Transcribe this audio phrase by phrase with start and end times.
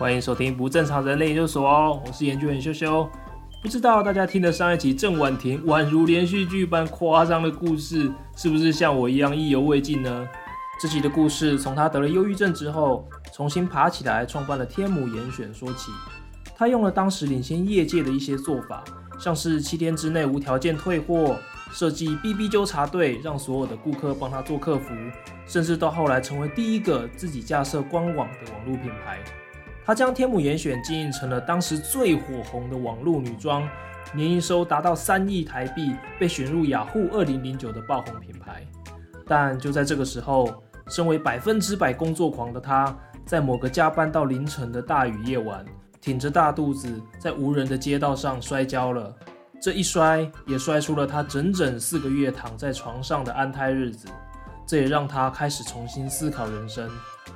[0.00, 3.06] 欢迎收听不正常人类研究所哦，我是研究员修修。
[3.62, 10.26] 不知道大家听的上一集郑婉婷宛如连续剧般夸张的故事，是不是像我一样意犹未尽呢？
[10.80, 15.92] 这集的故事从她得了忧郁症之后，重新爬起来创办了天母严选说起。
[16.56, 18.82] 她用了当时领先业界的一些做法，
[19.18, 21.36] 像是七天之内无条件退货。
[21.72, 24.94] 设计 BB 纠察队，让所有的顾客帮他做客服，
[25.46, 29.18] 甚至到后来成为第一个自己架设官网的网络品牌。
[29.84, 33.68] 他将天母严选经营成了当时最火红的网络女装，
[34.14, 38.64] 年营收达到三亿台币，被选入雅虎二零零九的爆红品牌。
[39.26, 45.64] 但就在这个时候，身为百分之百工作狂的他，在某个加班到凌晨的大雨夜晚，
[46.00, 49.14] 挺着大肚子在无人的街道上摔跤了。
[49.62, 54.08] 这一摔也摔出了他整整四个月躺在床上的安胎日子，
[54.66, 56.88] 这也让他开始重新思考人生。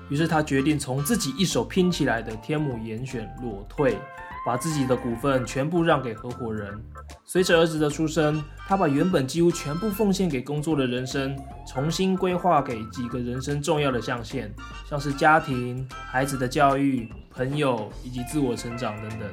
[0.08, 3.98] 于是他决定从自己一手拼起来的天母严选裸退，
[4.46, 6.78] 把自己的股份全部让给合伙人。
[7.24, 14.52] 随着儿子的出生，他把原本几乎全部奉献给工作的人生重新规划给几个人生重要的象限，
[14.88, 19.28] 像是家庭、孩子的教育、朋友以及自我成长等等。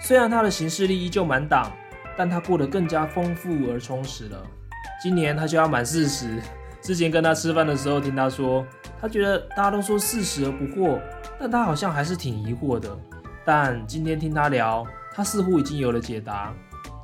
[0.00, 1.70] 虽然他的行事历依旧满档。
[2.20, 4.44] 但他过得更加丰富而充实了。
[5.00, 6.42] 今年他就要满四十。
[6.88, 8.64] 之前跟他吃饭的时候，听他说，
[8.98, 10.98] 他觉得大家都说四十而不惑，
[11.38, 12.88] 但他好像还是挺疑惑的。
[13.44, 16.50] 但今天听他聊，他似乎已经有了解答。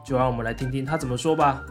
[0.03, 1.63] 就让我们来听听他怎么说吧。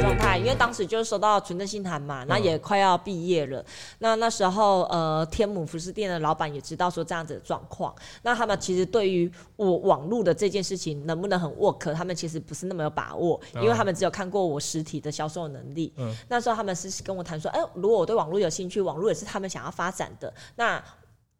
[0.00, 3.64] 状态，因为当时就是收到存证信函嘛，那也快要毕业了。
[3.98, 7.94] 那那时候，呃，天母服饰店的老板也知道说这样子的状况。
[8.22, 15.92] 那他们其实对于我网络的这件事情能不能很 work，他们其实不是那么有把握，因为他们只有看过我实体的销售能力。
[15.96, 16.14] 嗯。
[16.28, 20.82] 那时候他们是跟我谈说，哎，如果我对网络有兴趣，网络也是他们想要发展的，那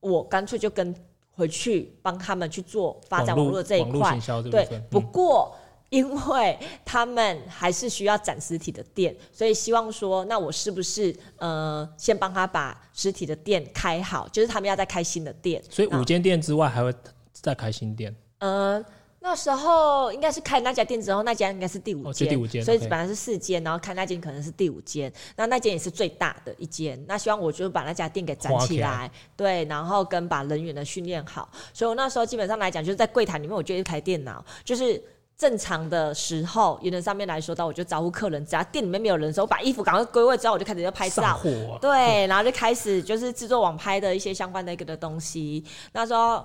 [0.01, 0.95] 我干脆就跟
[1.33, 4.19] 回去帮他们去做发展网络这一块。
[4.51, 5.55] 对，不过。
[5.89, 14.27] 因为他们还是需要展实体的店，所以希望说，那我是不是呃，先帮他把实体的店开好？
[14.29, 16.93] 就是他们要再开新的店，所以五间店之外还会
[17.33, 18.13] 再开新店。
[18.39, 18.85] 呃，
[19.21, 27.01] 那时候应该是开那家店之后，那家应该是第五间，哦，第五间，所以本来是四间，然后开那间可能是第五间，那那间也是最大的一间。
[27.07, 31.49] 那希望我就把那家店给展起来，对，然后跟把人员的训练好。
[31.73, 35.01] 所以我那时候基本上来讲，就是在柜台里面，我就一台电脑，就是。
[35.37, 41.39] 正常的时候，原则上面来说，到我就招呼客人，只要店里面没有人的时候，我把衣服赶快归位之后，我就开始就拍照，啊、
[41.79, 45.63] 对，然后就开始就是制作网拍的一些相关的一个的东西。
[45.93, 46.43] 那时候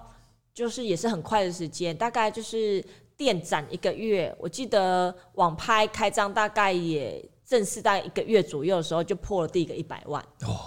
[0.54, 2.84] 就是也是很快的时间，大概就是
[3.16, 10.22] 店展一个月，我记得网拍开张大概也正式大概一个月左右的时候，就破了第一个一百万。
[10.44, 10.60] 哦，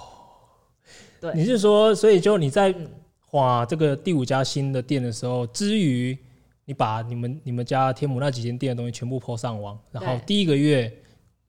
[1.21, 2.75] 对，你是说，所以就你在
[3.21, 6.17] 画这个第五家新的店的时候，至于。
[6.65, 10.93] 你把你们你们家天母那几间店的东西全部 po 上网，然后第一个月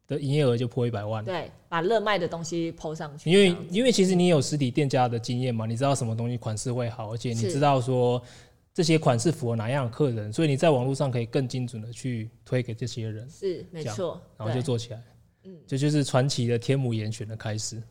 [0.08, 1.24] 的营业额就破一百万。
[1.24, 3.32] 对，把热卖的东西 po 上去。
[3.32, 8.22] 因为因为其实你有实体店家的经验嘛，你知道什么东西款式会好，而且你知道说
[8.74, 13.30] 这些款式符合哪样的客人，所以你在网络上可以更精准的去推给这些人。
[13.30, 14.22] 是，没错。
[14.38, 15.02] 然后就做起来，
[15.46, 17.82] 嗯，这就，就是传奇的天母严选的开始。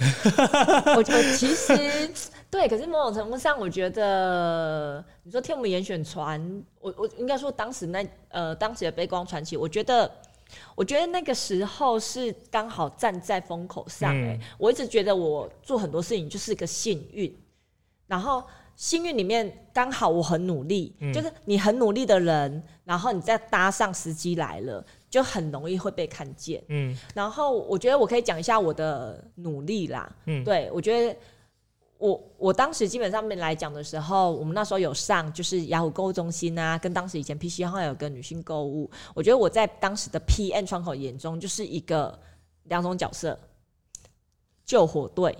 [0.00, 2.10] 我我其实
[2.50, 10.10] 对，可是某种程度上，我觉得你说天母严选传，我我应该说当时那呃当时的悲光传奇，我觉得
[10.74, 17.32] 我觉得那个时候是刚好站在风口上哎、我一直觉得我做很多事情就是个幸运，
[18.08, 18.42] 然后
[18.74, 24.84] 幸运里面刚好我很努力、嗯，就是你很努力的人，然后你再搭上时机来了。
[25.10, 31.16] 就很容易会被看见，嗯，然后我觉得我可以讲一下我的努力啦，嗯，对，我觉得
[32.00, 42.18] 我我当时基本上面来讲的时候，我们那时候有上就是雅虎购物中心啊，跟当时以前 PC 好像有个女性购物，我觉得我在当时的 PM 窗口眼中就是一个
[42.64, 43.38] 两种角色，
[44.64, 45.36] 救火队，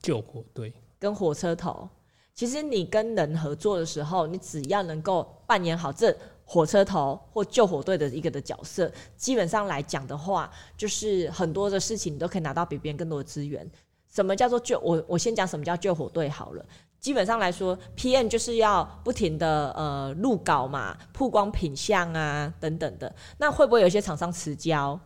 [0.00, 1.86] 救火队跟火车头，
[2.34, 6.16] 其实你跟人合作的时候，你只要能够扮演好这。
[6.50, 13.70] 火车头或救火队的一个的角色，基本上来讲的话，就是很多的事情你都可以拿到比别人更多的资源。
[14.12, 14.78] 什么叫做救？
[14.80, 16.64] 我我先讲什么叫救火队好了。
[17.00, 23.14] 基本上来说，PM 就是要不停的呃录稿嘛，曝光品相啊等等的。
[23.38, 24.98] 那会不会有一些厂商迟交？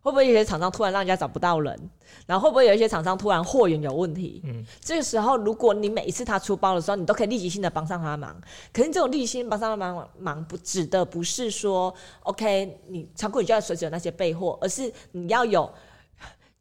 [0.00, 1.90] 会不会有些厂商突然让人家找不到人？
[2.26, 4.42] 然后会不会有一些厂商突然货源有问题？
[4.46, 8.34] 嗯，这个时候如果你每一次他出包的时候，你都可以立即性的帮上他的忙。
[8.72, 15.72] 可是这种立即性帮上他忙忙不指的不是说，OK，你仓库里就要随时有那些备货，而是你要有，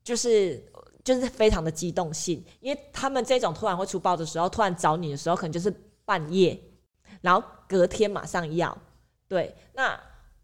[0.04, 0.64] 就是。
[1.08, 5.74] 就是非常的机动性，因为他们这种突然会出包的时候，突然找你的时候，可能就是
[6.04, 6.60] 半夜，
[7.22, 8.78] 然后隔天马上要。
[9.26, 9.98] 对，那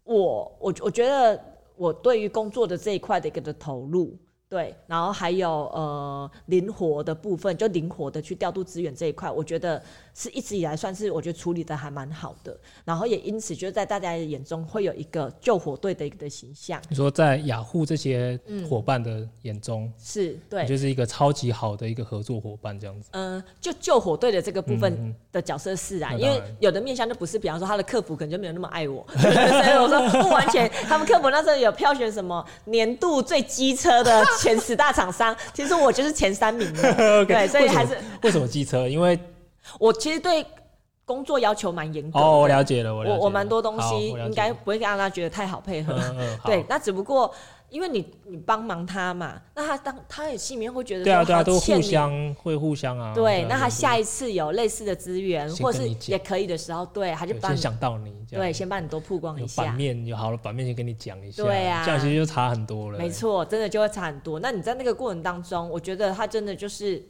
[0.04, 1.38] 我我我觉得
[1.76, 4.16] 我对于工作的这一块的一个的投入。
[4.48, 9.82] 对，然后还有呃灵活的部分，就灵活的去调度资源这一块，我觉得
[10.14, 12.56] 是一直以来算是我觉得处理的还蛮好的。
[12.84, 16.80] 然后也因此，就在大家的眼中会有一个救火队的一个的形象。
[16.88, 18.38] 你说在雅虎这些
[18.68, 23.08] 伙伴的眼中，嗯、是对，就是一个超级好的一个合作伙伴这样子。
[23.12, 30.70] 嗯、呃，就救火队的这个部分的角色是啊，嗯、因为有的面向就不是，比方说他的客服可能就没有那么爱我， 所以我说不完全。
[30.88, 34.24] 他们客服那时候有票选什么年度最机车的。
[34.40, 36.82] 前十大厂商，其实我就是前三名的，
[37.22, 38.88] okay, 对，所以还是为什么机车？
[38.88, 39.18] 因为
[39.78, 40.44] 我其实对
[41.04, 42.24] 工作要求蛮严格的。
[42.24, 45.94] 哦，我了解了，我我蛮多东西应该不会让他觉得太好配合。
[45.94, 47.32] 嗯嗯、对，那只不过。
[47.70, 53.12] 因为你你帮忙他嘛，那他当他也心里面会觉得说，对啊对啊，都互相会互相啊。
[53.12, 59.64] 对，那他下一次有类似的资源，或是也可以的时候，对，他就帮想到你，对，先帮你多曝光一下。
[59.64, 62.98] 版面有好了，版面先跟你讲一下，对啊，这样其实就差很多了。
[62.98, 64.38] 没错，真的就会差很多。
[64.38, 67.04] 那你在那个过程当中，我觉得他真的就是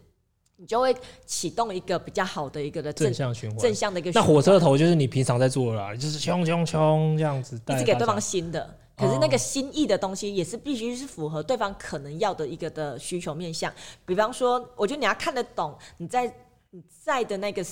[0.65, 0.97] 你就会
[1.27, 4.11] 启动一个比较好的一个的正向循环，正向的一个。
[4.15, 8.75] 那火车头就是你平常在做啦，就是冲冲冲这样子，一直给对方新的。
[8.97, 13.71] 可是那个心意的东西也是必须是符合对方可能要的一个的需求面向，
[14.07, 16.35] 比方说，我觉得你要看得懂你在
[16.71, 17.63] 你在的那个。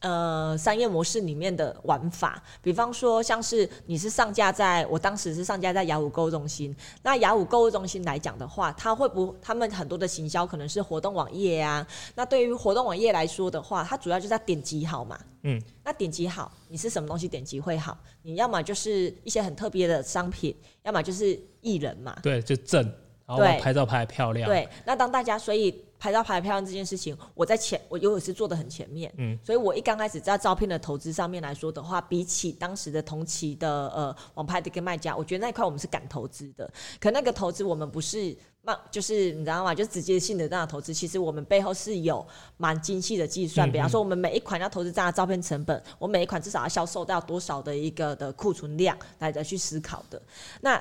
[0.00, 6.74] 呃，商业模式里面的玩法，比方说像是你是上架在，我当时是上架在雅虎购物中心。
[7.02, 11.86] 那雅虎购物中心来讲的话，它会不，他们很多的行销可能是活动网页啊。
[12.14, 15.20] 那对于活动网页来说的话，它主要就是要点击好嘛。
[15.42, 15.60] 嗯。
[15.84, 17.94] 那点击好，你是什么东西点击会好？
[18.22, 22.16] 你要么就是一些很特别的商品，要么就是艺人嘛。
[22.22, 22.82] 对，就正，
[23.26, 24.48] 然后拍照拍得漂亮。
[24.48, 24.66] 对。
[24.86, 25.84] 那当大家所以。
[26.04, 36.70] 拍照拍得漂亮这件事情，我在前我永远是做的很前面，嗯，所以我一刚开始在照片的投资上面来说的话，比起当时的同期的呃网拍的一个卖家，我觉得那一块我们是敢投资的。
[37.00, 39.74] 可那个投资我们不是那，就是你知道吗？
[39.74, 42.26] 就直接性的这样投资，其实我们背后是有
[42.58, 43.72] 蛮精细的计算。
[43.72, 50.20] 比方说，我们每一款要投资这样的照片成本，我每一款至少要销售到多少的一个的库存量来来去思考的。
[50.60, 50.78] 那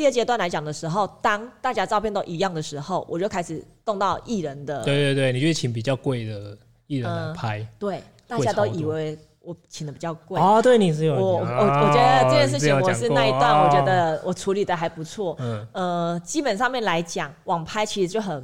[0.00, 4.82] 第二阶段来讲的时候，当大家照片都一样的时候，我就开始动到艺人的。
[4.82, 6.56] 对对对，你就请比较贵的
[6.86, 7.58] 艺人来拍。
[7.58, 10.58] 呃、对，大家都以为我请的比较贵哦。
[10.62, 15.36] 对，你是有我我我觉得这件事情我是那一段，我觉得我处理的还不错。
[15.38, 18.42] 嗯、哦、呃，基本上面来讲，网拍其实就很。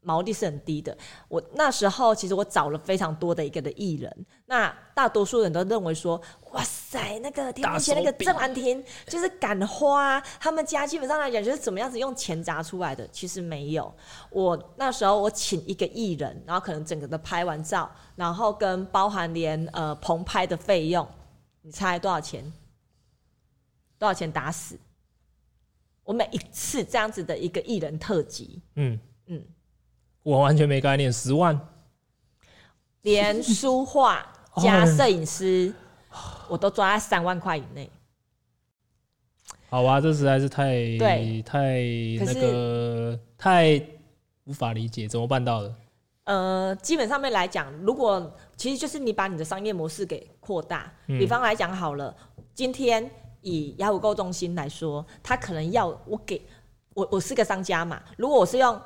[0.00, 0.96] 毛利是很低的。
[1.28, 6.20] 我那时候其实我找了非常多的一个的艺人，那大多数人都认为说，
[6.52, 13.06] 哇塞，那个天天那个郑安婷就是敢花，他们家基本上来讲就是怎么样子用钱砸出来的。
[13.08, 13.92] 其实没有，
[14.30, 21.06] 我那时候我请一个艺人，然后可能整个的拍完照，然后跟包含连呃棚拍的费用，
[21.62, 22.50] 你猜多少钱？
[23.98, 24.78] 多少钱打死？
[26.04, 29.44] 我每一次这样子的一个艺人特辑，嗯嗯。
[30.22, 31.58] 我完全没概念，十万，
[33.02, 34.26] 连书画
[34.60, 35.72] 加摄影师，
[36.48, 37.90] 我都抓在三万块以内。
[39.70, 41.80] 好啊，这实在是太对太
[42.24, 43.80] 那个太
[44.44, 45.74] 无法理解，怎么办到的？
[46.24, 52.14] 呃，基本上面来讲，如果其实就是你把你的商业模式给扩大，嗯、比方来讲好了，
[52.52, 56.44] 今天以雅虎购中心来说，他可能要我给
[56.94, 58.78] 我我是个商家嘛，如果我是用。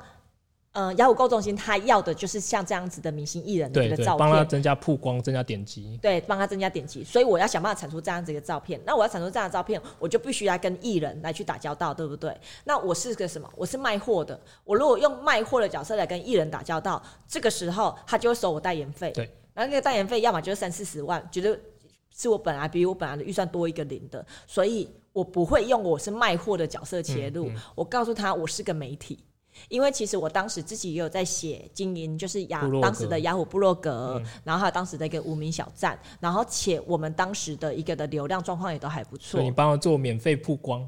[0.73, 5.97] 嗯、呃，雅虎购中心他要的就是像这样子的明星艺人的一个照片，帮他增加曝光、增加点击。
[6.01, 8.81] 对，帮他增加点击，所以我要想办法产出这样子一个照片。
[8.83, 12.35] 那我要产出这样的照片，我就必须要跟艺人来去打交道，对不对？
[12.63, 13.47] 那我是个什么？
[13.55, 14.39] 我是卖货的。
[14.63, 19.11] 我如果用卖货的角色来跟艺人打交道，这个时候他就会收我代言费。
[19.11, 21.55] 对，然后那个代言费要么就是三四十万，觉得
[22.15, 27.49] 是我本来比我本来的预算多一个零的，所以我不会用我是卖货的角色切入。
[27.49, 29.19] 嗯嗯、我告诉他，我是个媒体。
[29.69, 39.41] 因为其实我当时自己也有在写经营，就是雅当时的雅虎部落格，嗯、然后还有当时的一个无名小站，然后且我们当时的一个的流量状况也都还不错。
[39.41, 40.87] 你帮他做免费曝光？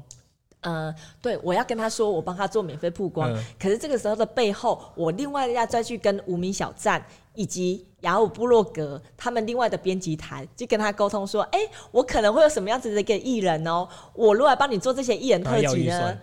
[0.62, 0.92] 呃，
[1.22, 3.32] 对，我要跟他说，我帮他做免费曝光。
[3.32, 7.04] 嗯、可是这个时候的背后，我另外要再去跟无名小站
[7.34, 11.60] 以及雅虎部落格他们另外的编辑台，就跟他沟通说，哎，
[11.92, 16.18] 我可能会有什么样子的一个艺人哦，我如果来帮你做这些艺人特辑呢，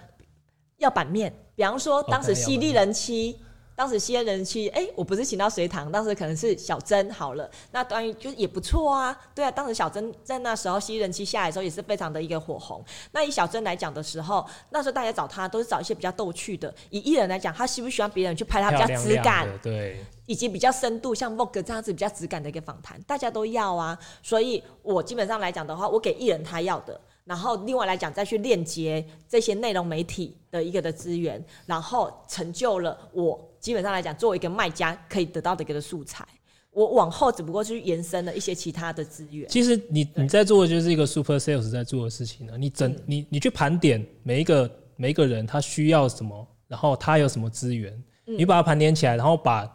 [0.77, 1.33] 要版面。
[1.55, 3.39] 比方说，当时犀利人妻，
[3.75, 9.15] 当时吸烟人气，哎、欸，我不是请到隋唐，当时可能是小珍好了，那当然就是也不错啊。
[9.33, 12.83] 对啊，当时小珍在那时候吸人气下来的时候，也是非常的一个火红。
[13.12, 16.74] 那以小珍来讲的时候，那时候大家找她都是找一些比较逗趣的。
[16.91, 23.98] 以艺人来讲，他喜不喜欢别人去拍他比较质感，对，以及比较深度，像 Vogue 这样子比较质感的一个访谈，大家都要啊。
[24.22, 27.00] 所以我基本上来讲的话，我给艺人他要的。
[27.25, 36.27] 然后另外来讲，再去链接这些内容媒体的一个的资源，然后成就了我基本上来讲，作为一个卖家可以得到的一个的素材。
[36.71, 39.47] 我往后只不过是延伸了一些其他的资源。
[39.47, 42.57] 其实你你在做的就是一个 super sales 在做的事情呢。
[42.57, 47.93] 你整、嗯、你你去盘点每一个每一个人他需要什么，然后他有什么资源，
[48.25, 49.71] 嗯、你把它盘点起来，然后把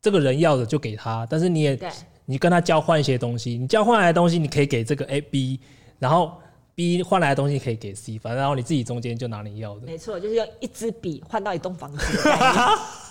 [0.00, 1.78] 这个人要的就给他，但是你也
[2.24, 5.60] 你跟他交换一些东西，你交换来的东西你可以给这个 A B，
[5.98, 6.38] 然后。
[6.76, 9.86] B 换来的东西可以给 C，反正然后你自己中间就拿你要的。
[9.86, 12.30] 没错，就是用一支笔换到一栋房子。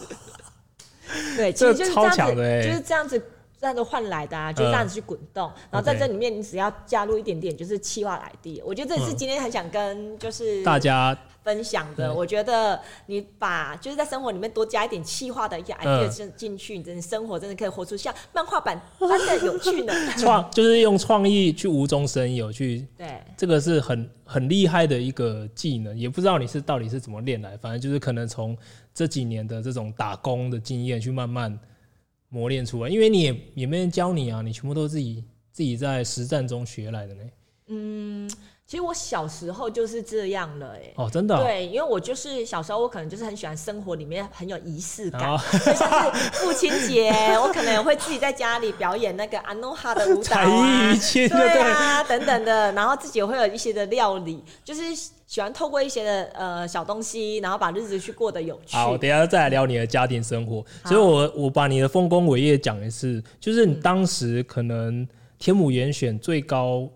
[1.36, 3.22] 对，其实就是这样子，就是这样子。
[3.58, 8.62] 这样子换来的啊，就这样子去滚动，嗯、然后在这里面你只要加入一点点，就是企划 idea。
[8.64, 12.14] 我觉得这也是今天很想跟就是大家分享的。
[12.14, 19.94] 我觉得你把就是在生活里面多加一点气化的一些 idea 进进去，你真的生活真的可以活出像漫画版般的有趣呢。
[20.18, 25.98] 创就是用创意去无中生有，去对这个是很很厉害的一个技能。
[25.98, 28.58] 也不知道你是到底是怎么练来，反正就是可能从
[28.94, 31.58] 这几年的这种打工的经验去慢慢。
[32.28, 35.24] 磨练出来，因为你也也没人教你啊，你全部都自己
[35.54, 37.24] 自己在实战中学来的呢。
[37.68, 38.30] 嗯，
[38.68, 40.94] 其实我小时候就是这样了，哎。
[40.96, 41.44] 哦，真的、哦。
[41.44, 54.82] 对，因为我就是小时候，我可能就是很喜欢生活里面很有仪式感，哦、就 像是父亲节，我可能也会自己在家里表演那个阿诺哈的舞蹈啊，对啊，等等的，然后自己也会有一些的料理，就是。
[55.28, 58.78] 喜欢透过一些的呃小东西，然后把日子去过得有趣。
[58.78, 60.64] 好，等一下再来聊你的家庭生活。
[60.86, 65.06] 所以我我把你的丰功伟业讲一次，就是你当时可能
[65.40, 66.90] 天母严选最高、嗯、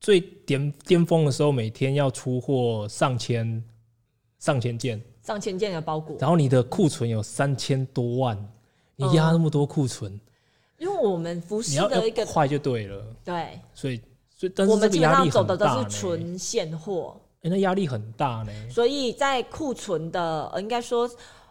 [0.00, 3.62] 最巅巅峰的时候，每天要出货上千
[4.38, 6.16] 上千件，上千件的包裹。
[6.18, 8.52] 然后你的库存有三千多万，
[8.96, 10.20] 你压那么多库存、嗯，
[10.78, 14.00] 因为我们服饰的一个快就对了，对，所以。
[14.34, 18.50] 所以，但是我们基本上走的都是纯现货，欸，那压力很大呢。
[18.70, 21.06] 所以在库存的，呃应该说，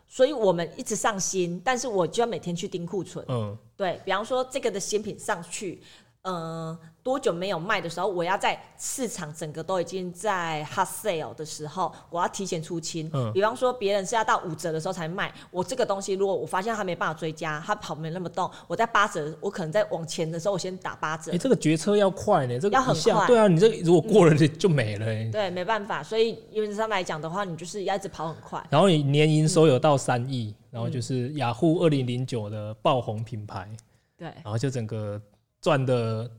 [0.08, 3.24] 所以我们一直上新，但是我就要每天去盯库存。
[3.27, 5.84] 嗯，对，比方说这个的新品上去，
[6.24, 6.75] 嗯。
[7.01, 13.10] 多久没有卖的时候，我要在市场整个都已经在 hot sale 的时候，我要提前出清。
[13.13, 21.32] 嗯，比方说别人是要到五折的时候才卖，我这个东西如果我发现他没办法追加，他跑没那么动，我在八折，我可能在往前的时候我先打八折。
[21.32, 23.27] 你、欸、这个决策要快呢，这个要很快。
[23.27, 25.29] 对啊，你这个如果过了就就没了、欸。
[25.32, 28.63] 对，没办法，所以原则上来讲的话，你就是要一直跑很快。
[28.70, 33.70] 然后你年营收有到三亿、嗯，然后就是雅虎二零零九的爆红品牌。
[34.18, 35.20] 对，然后就整个
[35.62, 36.29] 赚的。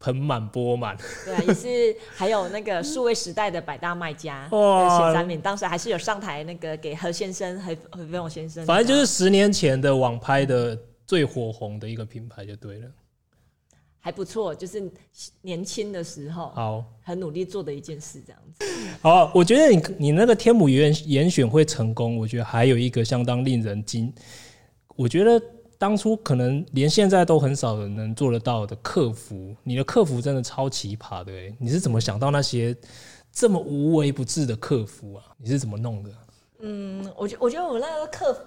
[0.00, 12.88] 盆满钵满，对啊，也是还有那个数位时代的百大卖家哇，前三名，当时还是有上台那个给何先生、何何飞鸿先生，反正就是十年前的网拍的最火红的一个品牌就对了，
[13.98, 14.88] 还不错，就是
[15.42, 18.64] 年轻的时候，好，很努力做的一件事，这样子。
[19.02, 24.12] 好，我觉得你你那个天母严严选会成功，我觉得还有一个相当令人惊，
[24.94, 25.42] 我觉得。
[25.78, 31.54] 当初可能连现在都很少人能做得到的客服，你的客服真的超奇葩的欸！
[31.60, 32.76] 你是怎么想到那些
[33.32, 35.22] 这么无微不至的客服啊？
[35.36, 36.10] 你是怎么弄的？
[36.58, 38.40] 嗯，我觉我觉得我那个客服，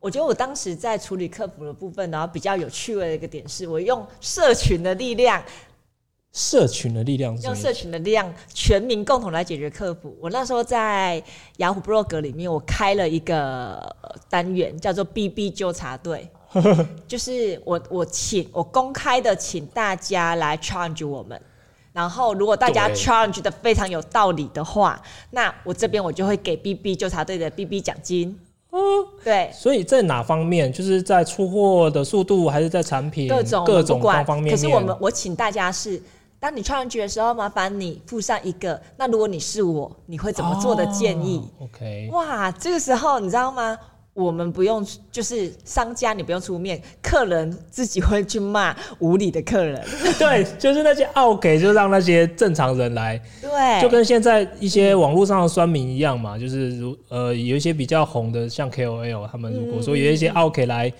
[0.00, 5.40] 我觉得我当时在处理客服的部分，然后比较有趣味的一个点是，我用社群的力量，
[6.32, 10.16] 社群的力量，用社群的力量，全民共同来解决客服。
[10.20, 11.22] 我那时候在
[11.58, 13.94] 雅虎 Blog 里面，我开了一个
[14.28, 16.28] 单元，叫做 “BB 纠察队”。
[17.06, 21.40] 就是我我请我公开的请大家来 challenge 我们，
[21.92, 28.38] 然后如果大家 challenge 的非常有道理的话，那我这边我就会给 BB 纠察队的 BB 奖金。
[28.72, 28.78] 嗯，
[29.24, 29.50] 对。
[29.54, 30.70] 所以在哪方面？
[30.70, 34.54] 就是在出货的速度，还是在产品各种各种方方面面？
[34.54, 36.02] 可是我们我请大家是，
[36.38, 38.78] 当你 challenge 的时候，麻烦你附上一个。
[38.98, 41.38] 那如果你是我，你会怎么做的建议？
[41.58, 42.10] 哦，OK。
[42.12, 43.78] 哇，这个时候你知道吗？
[44.16, 49.78] 我们不用，就是商家你不用出面，客人自己会去骂无理的客人。
[50.18, 53.20] 对，就是那些奥给，就让那些正常人来。
[53.42, 60.90] 对，就跟现在一些网络上的酸民一样嘛，就是如呃有一些比较红的，像 KOL 他们如果说有一些奥给来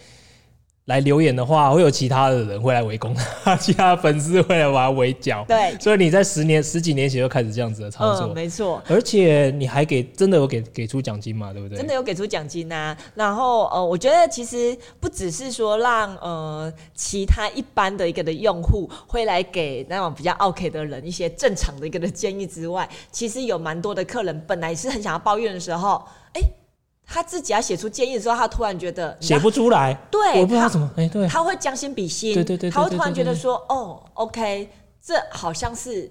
[0.86, 5.44] 来留言的话，会有其他的人会来围攻他， 其他的粉丝会来把他围剿。
[5.48, 8.80] 对，所以你在十年、十几年前就开始这样子的操作，嗯、没错。
[8.88, 11.52] 而且你还给真的有给给出奖金嘛？
[11.52, 11.76] 对不对？
[11.76, 12.96] 真的有给出奖金啊。
[13.16, 26.00] 然后呃，我觉得其实不只是说让呃其他一般的一个的用户会来给那种比较 OK 的人一些正常的一个的建议之外，其实有蛮多的客人本来是很想要抱怨的时候，
[26.34, 26.40] 哎。
[27.06, 34.68] 他自己要写出建议的时候，他突然觉得写不出来，对，我不知道怎么，哎、欸，对，他会将心比心，对对对，他会突然觉得说，哦，OK，
[35.00, 36.10] 这好像是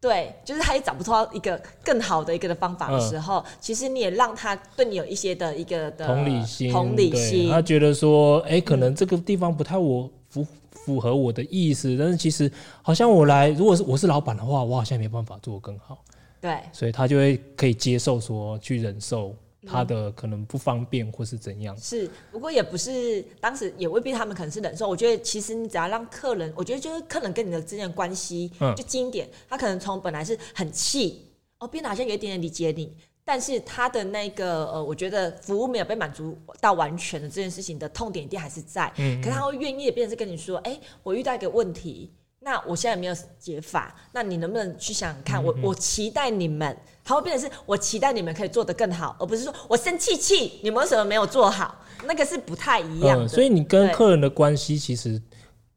[0.00, 16.02] 对，就是他也找不出一个更好的一个的方法的时候，嗯、其实你也让他对你有一些的一个的同理心，同理心，他觉得说，哎、欸，可能这个地方不太我符符合我的意思，但是其实好像我来，如果是我是老板的话，我好像没办法做得更好，
[16.40, 19.36] 对，所以他就会可以接受说去忍受。
[19.66, 21.76] 他的可能不方便或是怎样？
[21.76, 24.88] 是，不过也不是，当时也未必他们可能是忍受。
[24.88, 29.28] 我觉得其实你只要让客人，我觉得就是客人跟你的之间的关系，就经典。
[29.48, 31.26] 他可能从本来是很气，
[31.58, 32.92] 哦，变得好像有一点点理解你，
[33.24, 38.92] 但是他的那个呃，我觉得服务没有被满足到完全的这件事情的痛点一定还是在。
[38.98, 42.10] 嗯，可是他会愿意变成是跟你说，哎，我遇到一个问题。
[42.44, 45.42] 那我现在没有解法，那你能不能去想想看？
[45.42, 51.72] 我我期待你们，它会变成是我期待你们可以做得更好，而不是说我生气气，你们为什么没有做好？
[52.04, 53.26] 那个是不太一样的。
[53.26, 55.22] 嗯，所以你跟客人的关系其实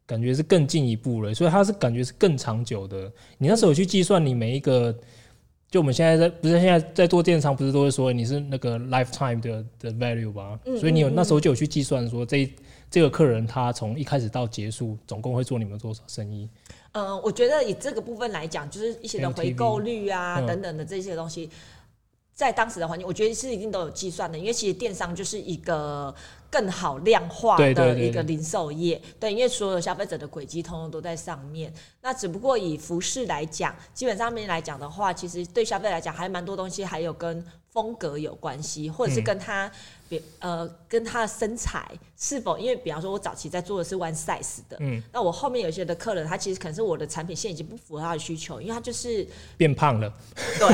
[0.08, 3.12] 感觉是更进一步了，所以他是感觉是更长久的。
[3.38, 4.92] 你那时候去计算你每一个，
[5.70, 10.60] 就我们现在在不是现在在做电商，不是都会说你是那个 lifetime 的的 value 吧？
[10.80, 12.52] 所以你有那时候就有去计算说这。
[12.90, 16.48] 这个客人他从一开始到结束，总共会做你们多少生意？
[16.94, 21.50] 嗯、呃，我觉得以这个部分来讲，就是一些的回购率啊等等的这些东西，
[22.34, 24.38] 在当时的环境，我觉得是一定都有计算的。
[24.38, 26.16] 因为其实电商就是一个
[26.50, 31.74] 更好量化的一个零售业，对，因为所有消费者的轨迹通通都在上面。
[32.02, 39.70] 那只不过以服饰来讲，基本上面来讲的话，其实对消费来讲还蛮多东西，还有跟风格有关系，或者是跟他。
[40.08, 41.84] 别呃，跟他的身材
[42.18, 50.12] 是否，因为比方说，我早期在做的是 one size 的，嗯，那我后面有些的客人，他其实可能是我的产品线已经不符合他的需求，因为他就是变胖了，
[50.60, 50.68] 对，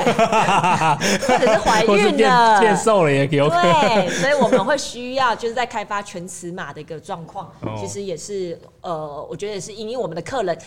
[1.27, 10.57] 或者是 怀孕了，变瘦了也有可能，对，所以我们会需要就是在开发全尺码的一个状况，哦、其实也是呃，我觉得也是因为我们的客人。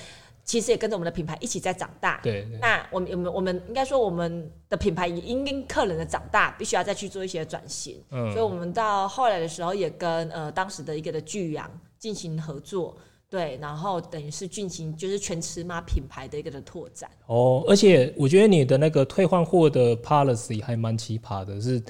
[0.44, 2.20] 其实也跟着我们的品牌一起在长大。
[2.22, 2.58] 对，对。
[2.60, 8.02] 那我们我们我们应该说，我们的品牌也因应客人的长大，必须要再去做一些转型。
[8.10, 8.30] 嗯。
[8.32, 12.94] 所以我们到后来的时候，也跟呃当时的一个的巨阳进行合作，
[13.30, 17.10] 对，然后等于是进行就是全尺码品牌的一个的拓展。
[17.26, 21.82] 哦，而且我觉得你的那个退换货的 policy 还蛮奇葩的，是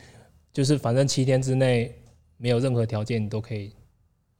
[0.52, 1.92] 就是反正七天之内
[2.36, 3.74] 没有任何条件，你都可以。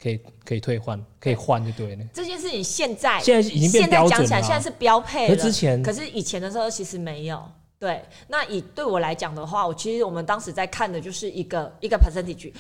[0.04, 2.04] 可以可以退换，可以换就对了。
[2.12, 5.34] 这件事情现在现在已经变标准了，现在讲起来现在是标配了。
[5.34, 7.42] 之前可是以前的时候其实没有。
[7.78, 12.52] 对，那以对我来讲的话，我其实我们当时在看的就是一个一个 percentage。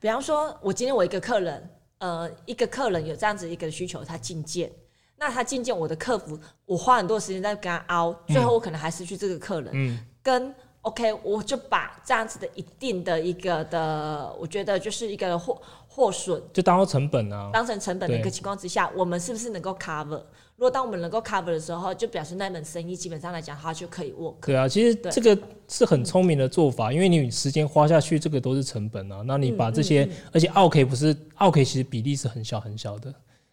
[0.00, 4.70] 比方说，我今天我一个客人，呃，一个客人有这样子一个需求，他进件，
[5.16, 9.70] 那他进件，我的客服我花很多时间在跟他凹，最后我可能还失去这个客人。
[9.72, 15.60] 嗯，跟 OK，我就把这样子的一定的一个的，我觉得就是一个货。
[15.92, 20.22] 破损就当做成本啊，当成成本的一个情况之下，我们是不是能够 cover？
[20.54, 24.34] 如果当我们能够 cover 的时候，就表示那门生意基本上来讲，它就可以 work。
[24.44, 25.36] 对啊，其实这个
[25.68, 29.22] 是很聪明的做法，因为你时间花下去，这个都是成本啊。
[29.24, 33.12] 那你把这些，而且 OK 不是 OK，其实比例是很小很小的，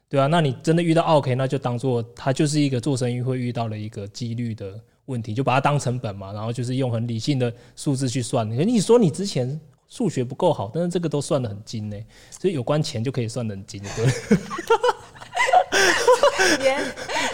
[0.09, 8.47] 对啊，那你真的遇到 OK，那就当做它就是一个做生意会遇到的一个几率的问题，就把它当成本嘛，然后就是用很理性的数字去算。
[8.49, 9.59] 你说你之前。
[9.89, 11.97] 数学不够好，但是这个都算得很精呢，
[12.39, 14.37] 所以有关钱就可以算得很精，对。
[16.59, 16.79] 连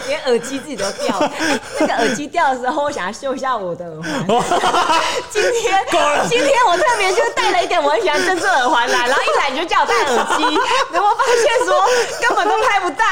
[0.07, 4.25] 连耳机自己都掉了，欸，这个耳机掉的时候，我想要秀一下我的耳环。
[5.29, 5.85] 今天
[6.29, 10.43] 今天我特别就戴了一点我很喜欢珍珠耳环来，然后一来你就叫我戴耳机，
[10.93, 11.85] 然后发现说
[12.21, 13.05] 根本都拍不到。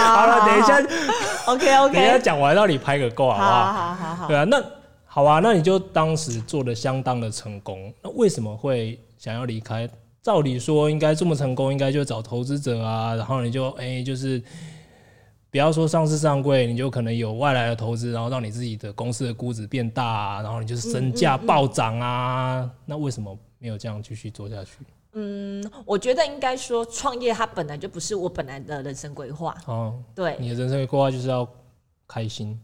[0.00, 0.80] 好了，等一下
[1.46, 3.50] ，OK OK，等一下讲完让你拍个够好不好？
[3.50, 4.28] 好好好好。
[4.28, 4.62] 对啊，那。
[5.16, 9.88] 好啊，那你就当时做的相当的成功，那为什么会想要离开？
[10.22, 14.42] 照理说应该这么成功，应该就找投资者啊，然后你就哎、欸，就是
[15.50, 22.60] 不要说上市上柜，你就可能有外来的投资，然后让你自己的公司的估值变大啊，然后你就是身价暴涨啊。
[22.60, 24.72] 嗯嗯嗯，那为什么没有这样继续做下去？
[25.14, 29.56] 嗯，我觉得应该说创业它本来就不是我本来的人生规划。
[29.64, 31.48] 哦，对，你的人生规划就是要
[32.06, 32.60] 开心。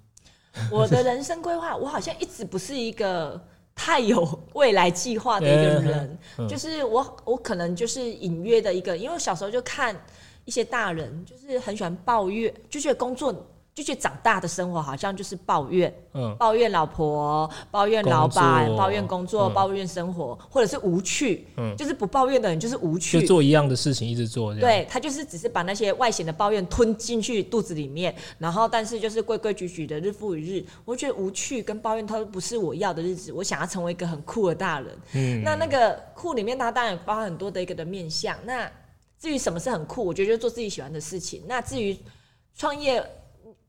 [0.71, 3.41] 我的人生规划，我好像一直不是一个
[3.75, 9.97] 太有未来计划的一个人，嗯、就是我我可能就是隐约的一个，因为我小时候就看
[10.45, 13.35] 一些大人，就是很喜欢抱怨，就觉得工作。
[13.74, 30.62] 就觉得长大的生活好像就是抱怨，嗯，抱怨老婆，抱怨老板，抱怨工作，抱怨生活，或者是无趣，嗯，就是不抱怨的人就是无趣，就做一样的事情一直做，对，他就是只是把那些外显的抱怨吞进去肚子里面，然后但是就是规规矩矩的日复一日。
[30.85, 33.32] 我觉得无趣跟抱怨，它都不是我要的日子。
[33.32, 38.37] 我想要成为一个很酷的大人，嗯，那那个酷里面，它当然包含很多的一个的面向。
[38.44, 38.70] 那
[39.18, 41.42] 至于什么是很酷，我觉得就做自己喜欢的事情。
[41.46, 41.96] 那至于
[42.54, 43.02] 创业。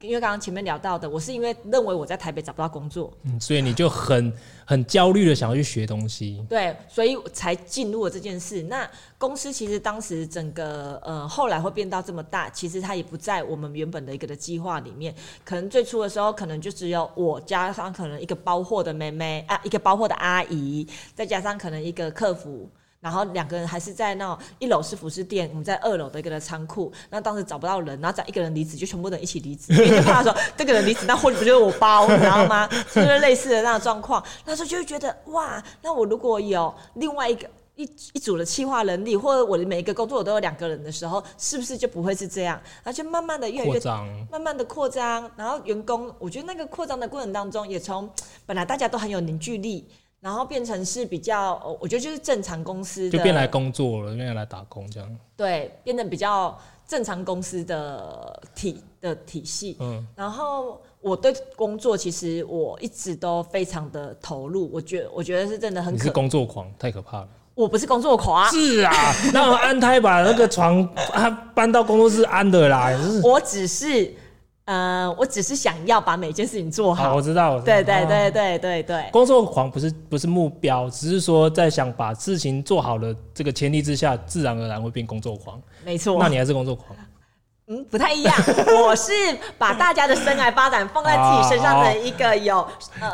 [0.03, 4.33] 因为刚刚前面聊到的，我是因为认为我在台北找不到工作，嗯，所以你就很
[4.65, 8.61] 很焦虑的想要去学东西，对，所以才进入了这件事。
[8.63, 8.85] 那
[9.17, 15.15] 公司其实当时整个呃后来会变到这么大，其实它也不在我们原本的一个的计划里面。
[15.45, 20.85] 可能最初的时候，可能就只有我加上可能一个包货的妹妹啊，一个包货的阿姨，
[21.15, 22.69] 再加上可能一个客服。
[23.03, 26.89] 然后两个人还是在那一楼是服饰店，我们在二楼的一个的仓库。
[27.09, 32.65] 那当时找不到人，然后只要一个人离职，就全部人一起离职，因 为就怕说这个人离职，那货不就是我包，你知道吗？
[32.93, 34.23] 就是类似的那种状况。
[34.45, 42.57] 那时候就会觉得哇，那我如果有另外一个一一组的企划能力，或者我的每一个工作我都有两个人的时候，是不是就不会是这样？
[42.83, 43.79] 然后就慢慢的越来越
[44.31, 48.09] 慢慢的扩张，然后员工，我觉得那个扩张的过程当中，也从
[48.45, 49.85] 本来大家都很有凝聚力。
[50.23, 55.17] 然后变成是比较，我觉得就是正常公司的，就变来工作了，变来打工这样。
[55.35, 56.57] 对，变得比较
[56.87, 59.75] 正常公司的体的体系。
[59.81, 60.07] 嗯。
[60.15, 65.97] 然后我对工作其实我一直都非常的投入，我觉得我觉得是真的很可。
[65.97, 67.27] 你是工作狂，太可怕了。
[67.53, 68.43] 我不是工作狂。
[68.43, 68.93] 啊是啊，
[69.33, 70.81] 那我安胎把那个床
[71.11, 72.89] 啊搬到工作室安的啦。
[73.21, 74.15] 我只是。
[74.65, 77.09] 呃，我只是想要把每件事情做好。
[77.09, 77.59] 好，我知道。
[77.59, 79.09] 对对对对对对。
[79.11, 85.61] 工作狂不是不是目标，只是说在想把事情做好的这个前提之下，自然而然会变工作狂。
[85.83, 86.17] 没错。
[86.17, 86.97] 那你还是工作狂？
[87.67, 88.33] 嗯，不太一样。
[88.85, 89.11] 我是
[89.57, 92.65] 把大家的生涯发展放在自己身上的一个有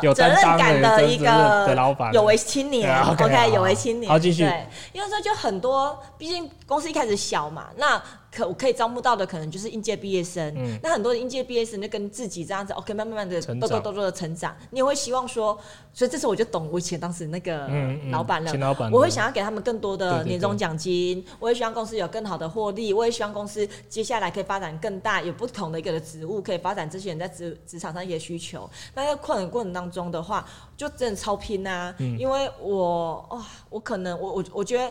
[0.02, 2.88] 有责任感的一个的老板，有为青年。
[3.06, 4.08] OK，有为青年。
[4.08, 4.44] 好，继续。
[4.44, 8.00] 对，因为说就很多，毕竟公司一开始小嘛，那。
[8.32, 14.56] 可我可以招募到的可能就是应届毕业生，嗯、那很多的应届毕业生就跟自己这样子，OK，慢慢慢的，多多多多的成长。
[14.70, 15.58] 你也会希望说，
[15.92, 17.68] 所以这时候我就懂我以前当时那个
[18.10, 18.52] 老板了。
[18.52, 28.70] 嗯嗯、老板，我会想要给他们更多的年终奖金，我也希望公司有更好的获利，我也希望公司接下来可以发展更大，有不同的一个的职务可以发展这些人在职职场上一些需求。
[28.94, 31.92] 那在扩展过程当中的话，就真的超拼啊！
[31.98, 34.88] 嗯、因为我哦，我可能我我我觉得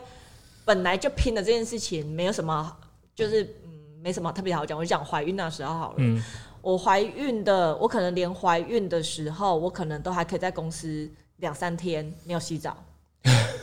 [0.65, 2.75] 本来就拼的这件事情没有什么。
[3.19, 3.69] 就是嗯，
[4.01, 4.77] 没什么特别好讲。
[4.77, 5.95] 我就讲怀孕那时候好了。
[5.97, 6.23] 嗯，
[6.61, 12.77] 我怀孕的，我可能连怀孕的时候，我可能都还可以在公司两三天没有洗澡。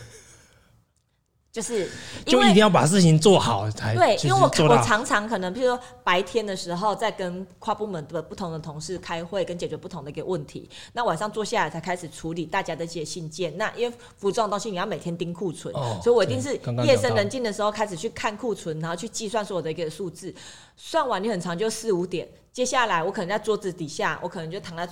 [1.57, 1.89] 就是，
[2.27, 13.57] 就一定要把事情做好才对，因为我我常常可能，譬如说白天的时候在跟跨部门的不同的同事开会，跟解决不同的一个问题，那晚上坐下来才开始处理大家的一些信件。
[13.57, 20.35] 那因为服装的东西你要每天盯库存，哦、所以我一定是夜深人静的时候开始去看库存，然后去计算所有的一个数字，
[20.77, 22.29] 算完你很长就四五点。
[22.53, 24.87] 接下来我可能在桌子底下，我可能就躺在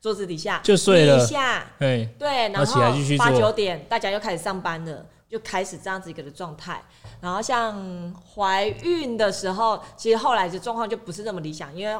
[0.00, 2.80] 桌子底下就睡了一下，对，对，然后
[3.18, 5.04] 八九点大家又开始上班了。
[5.32, 6.78] 就开始这样子一个的状态，
[7.18, 11.98] 然后像怀孕的时候，其实后来的状况就不是那么理想，因为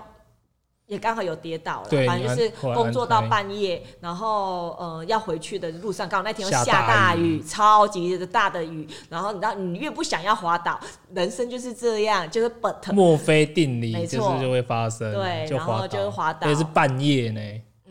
[0.86, 10.78] 也刚好有跌倒了，对反正就是工作到半夜，然后呃要回去的路上，刚好那天又下大雨，超级的大的雨，然后你知道你越不想要滑倒，
[11.14, 17.40] 人生就是这样，就是 but 墨菲定理，没错，就会发生，对，然后就是滑倒，也是半夜呢。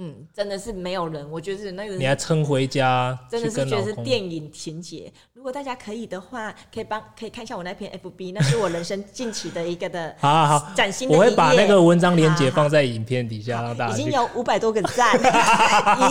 [0.04, 1.96] 嗯，真的是没有人，我觉得是那个。
[1.96, 3.16] 你还撑回家？
[3.30, 5.14] 真的是觉得是电影情节。
[5.42, 10.16] 如果大家可以的话，可以帮可以看一下我那篇 FB，那是我人生近期的一个的。
[10.22, 11.26] 好好好，崭新的一页。
[11.26, 13.94] 我会把那个文章连接放在影片底下，让大家。
[13.96, 15.20] 已经有五百多个赞，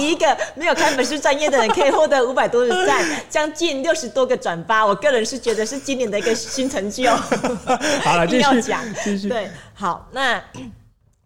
[0.01, 7.09] 以 一个没有开美术专业的人可以获得五百多个赞，将近六十多个转发，我个人是觉得是今年的一个新成就。
[8.03, 9.29] 好了，继续讲，继续。
[9.29, 10.43] 对，好，那。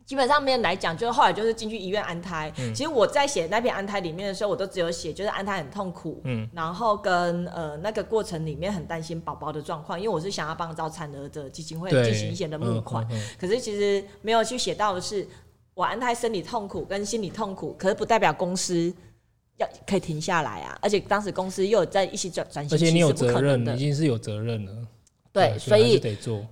[0.07, 2.53] 基本上面来讲，就是后来就是进去医院安胎。
[2.59, 13.03] 嗯、其实我在写那篇安胎里面的时候，我都只有写就是安胎很痛苦，嗯，然后跟呃那个过程里面很担心宝宝的状况，因为我是想要帮早产儿的基金会进行一些的募款。
[13.05, 15.27] 嗯嗯嗯、可是其实没有去写到的是，
[15.73, 18.93] 我安胎生理痛苦跟心理痛苦，可是不代表公司
[19.57, 20.79] 要可以停下来啊。
[20.83, 24.73] 而且当时公司又有在一起转转型，而且你有责任，已经是有责任了。
[25.33, 25.99] 对，所以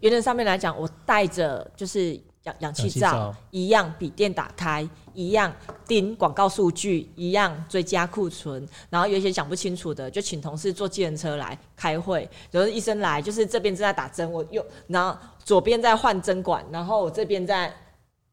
[0.01, 2.19] 原则上面来讲，我带着就是。
[2.45, 5.55] 氧氧气罩，一样笔电打开，一样
[5.87, 12.29] 盯广告数据，一样追加库存，然后有一些讲不清楚的，就请同事坐计程车来开会。
[12.51, 17.73] 有的医生来，就是这边正在打针，我又然后左边在换针管，然后我这边在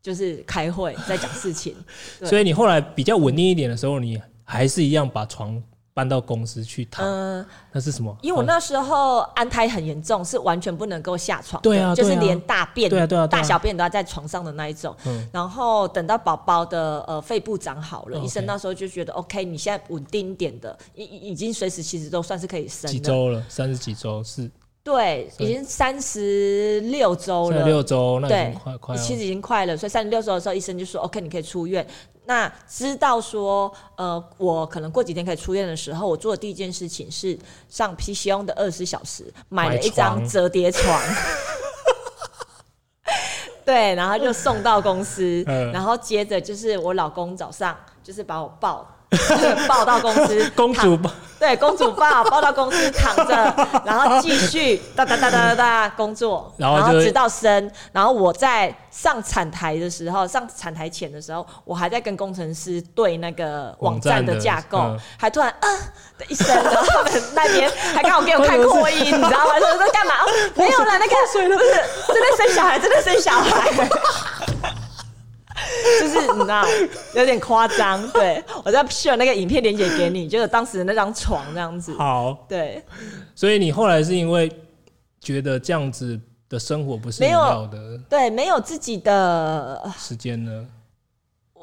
[0.01, 1.75] 就是开会，在讲事情。
[2.23, 5.61] 所以你后来比较稳定一点的时候，你还是一样把床。
[5.93, 8.15] 搬到公司去躺，嗯，那是什么？
[8.21, 11.62] 因为我那时候安胎很严重，是完全不能够下床。
[11.62, 14.95] 对啊，就是连大便，对啊，对啊，大小便都要在床上的那一种。
[15.06, 22.89] 嗯，然后等到宝宝的呃肺部长好了，医生那时候就觉得 OK，你现在稳定一点的，已已经随时其实都算是可以生。
[22.89, 23.43] 几周了？
[23.49, 24.49] 三十几周是？
[24.91, 27.63] 对，已经三十六周了。
[27.63, 29.78] 六周，那已经快快，其实已经快了。
[29.78, 31.86] 所以三十六周的时候，医生就说 OK，你可以出院。
[32.25, 37.38] 那知道说，呃，我可能过几天可以出院的时候，我做的第一件事情是
[37.69, 41.15] 上 PChome 的二十四小时，买了一张折叠床，床
[43.63, 48.88] 对，然后就送到公司， 嗯、然后接着就是我老公早上就是把我抱。
[49.67, 53.33] 抱到公司， 公主抱，对，公主抱， 抱到公司躺着，
[53.85, 57.71] 然后继续哒哒哒哒哒哒工作，然后直到生。
[57.91, 65.67] 然后我在上产台的时候，上产台前的时候，我还在跟工程师对那个网站的架构，还突然啊
[66.17, 69.59] 的一声，然后他们那边还刚好给我看扩音，你知道吗？
[69.59, 70.13] 说在干嘛？
[70.55, 73.71] 没有了，那个不是正在生小孩，正在生小孩。
[75.99, 76.63] 就是你知道，
[77.15, 78.07] 有点夸张。
[78.11, 81.93] 对，我在 share 那个影片连接给你，就是当时的那张床这样子。
[81.93, 82.83] 好，对。
[83.35, 84.51] 所以你后来是因为
[85.19, 90.65] 觉得这样子的生活不是你要的，对，没有自己的时间呢？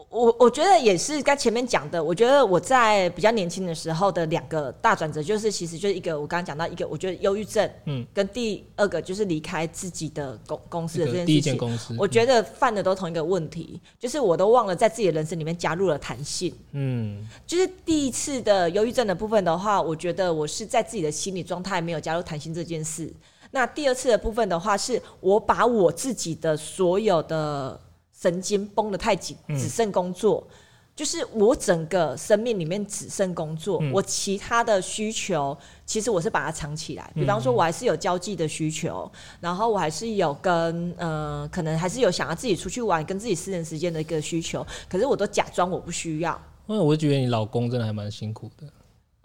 [0.09, 23.13] 我我觉得也是，刚前面讲的，我觉得我在比较年轻的时候的两个大转折，就是其实就是一个我刚刚讲到一个，我觉得忧郁症，嗯，跟第二个就是离开自己的公公司的这件事情，第一间公司，我觉得犯的都同一个问题，就是我都忘了在自己的人生里面加入了弹性，嗯，就是第一次的忧郁症的部分的话，我觉得我是在自己的心理状态没有加入弹性这件事，
[23.51, 27.79] 那第二次的部分的话，是我把我自己的所有的。
[28.19, 30.55] 神经绷得太紧，只剩工作，嗯、
[30.97, 33.79] 就是我整个生命里面只剩工作。
[33.83, 37.11] 嗯、我其他的需求，其实我是把它藏起来。
[37.15, 44.67] 比方说，我还是有交际的需求，然后我还是有跟呃，可能还是有想要自己出去玩，跟自己私人时间的一个需求。
[44.89, 46.41] 可是我都假装我不需要。
[46.69, 48.67] 因为我觉得你老公真的还蛮辛苦的，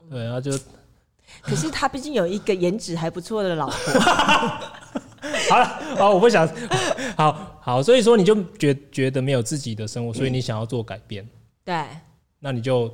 [0.09, 0.51] 对，然后就，
[1.41, 3.75] 可是他毕竟有一个颜值还不错的老婆。
[5.49, 5.65] 好了，
[5.97, 6.49] 好，我不想，
[7.15, 11.27] 好好，所以说你就觉觉得没有自己的生活，所以你想要做改变，
[11.63, 11.85] 对，
[12.39, 12.91] 那你就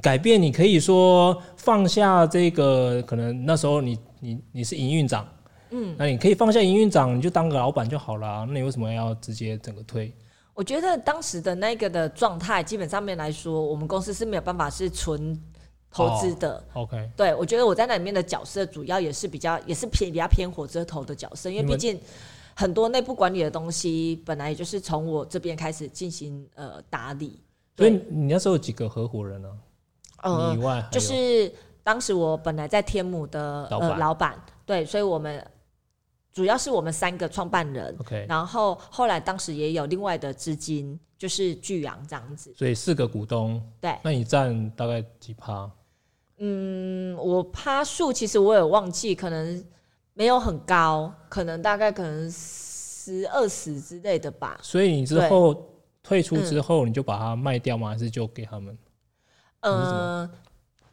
[0.00, 5.24] 改变，你可以说放下这个，可能那时候你你你是营运长，
[5.70, 10.12] 嗯，那你可以放下营运长，你就当个老板就好了，那你为什么要直接整个推？
[10.54, 15.40] 我觉得当时的那个的状态，基本上面来说，我们公司是没有办法是纯。
[15.92, 22.00] 投资的、oh,，OK，对，我觉得我在那里面的角色主要也是比较也是偏比较偏火车头的角色，因为毕竟
[22.54, 27.38] 很多内部管理的东西本来也就是从我这边开始进行呃打理。
[27.76, 29.48] 所以你那时候有几个合伙人呢、
[30.16, 30.30] 啊？
[30.30, 31.52] 呃，以外就是
[31.82, 35.44] 当时我本来在天母的呃，老板，对，所以我们
[36.32, 45.68] 主要是我们三个创办人，OK，然后后来当时也有另外的资金，就是巨阳这样子，所以四个股东，对，那你占大概几趴？
[46.44, 49.64] 嗯，我趴数其实我也忘记，可能
[50.12, 54.58] 没有很高，可能大概可能十二十之类的吧。
[54.60, 55.54] 所以你之后
[56.02, 57.90] 退出之后，你就把它卖掉吗？
[57.90, 58.76] 嗯、还是就给他们？
[59.60, 60.30] 嗯、呃，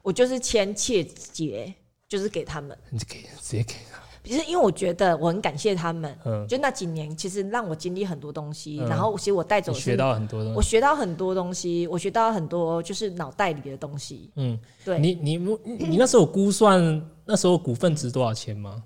[0.03, 1.73] 我就是签切结，
[2.07, 2.77] 就是给他们。
[2.91, 3.88] 你给直接给他。
[4.29, 14.99] 其实，因为我觉得我很感谢他们，嗯，就那几年，其实让我经历很多东西，然后其实我带走学到很多东西，我学到很多东西，我学到很多就是脑袋里的东西，嗯，对。
[14.99, 18.83] 你你你那时候估算那时候股份值多少钱吗？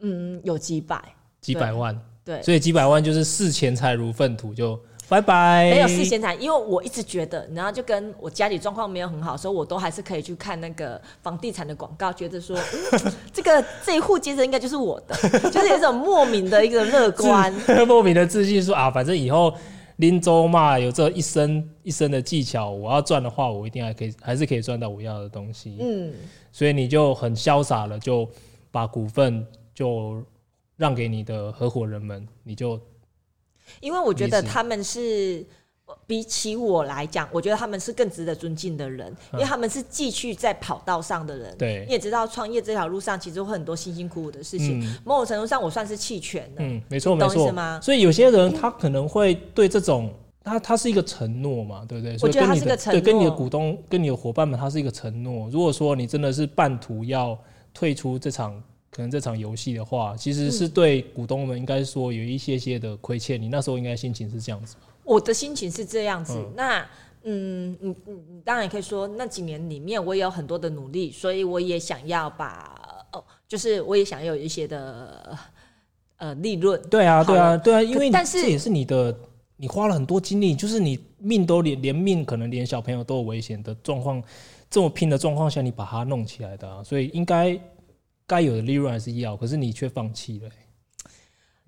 [0.00, 1.02] 嗯，有几百，
[1.40, 4.78] 几百万，对，所以几百万就是视钱财如粪土就。
[5.08, 5.70] 拜拜。
[5.70, 12.58] 没有事先谈，因为我一直觉得，然后就跟我家里状况没有很好，所以我都还是可以去看那个房地产的广告，觉得说，
[12.92, 15.14] 嗯、这个这一户接着应该就是我的，
[15.50, 17.52] 就是有一种莫名的一个乐观，
[17.86, 19.54] 莫名的自信说，说啊，反正以后
[19.96, 25.76] 林州嘛，有这一身一身的技巧，我要赚的话，我一定还可以，还是可以赚到我要的东西。
[25.80, 26.12] 嗯，
[26.50, 28.28] 所以你就很潇洒了，就
[28.72, 30.20] 把股份就
[30.76, 32.80] 让给你的合伙人们，你就。
[33.80, 35.44] 因为我觉得他们是
[36.06, 41.56] 比起我来讲，我觉得他们是更值得尊敬的人，因为他们是继续在跑道上的人。
[41.56, 44.82] 对，你也知道，创业这条路上其实会很多辛辛苦苦的事情。
[45.04, 46.62] 某种程度上，我算是弃权的。
[46.64, 47.52] 嗯，没错，没错。
[47.80, 52.16] 所以有些人他可能会对这种，他他是一个承诺嘛，对不对？
[52.20, 53.00] 我觉得他是个承诺。
[53.00, 55.48] 对，跟你的股东、跟你的伙伴们，他是一个承诺。
[55.50, 57.38] 如果说你真的是半途要
[57.72, 58.60] 退出这场，
[58.96, 63.40] 可能这场游戏的话，其实是对股东们应该说有一些些的亏欠。
[63.40, 64.74] 你那时候应该心情是这样子。
[65.04, 66.86] 我的心情是这样子，嗯那
[67.24, 75.38] 嗯，你你你当然也可以说，那几年里面我也有很多的努力，所以我也想要把哦，就是我也想要有一些的
[76.16, 76.80] 呃利润。
[76.88, 79.14] 对啊，对啊，对啊，因为但是这也是你的，
[79.58, 84.22] 你花了很多精力，就是你命都连连命，可能连小朋友都有危险的状况，
[84.70, 87.60] 这么拼的状况下，你把它弄起来的啊，所以应该
[88.26, 90.56] 该有的利润还是要，可是你却放弃了欸。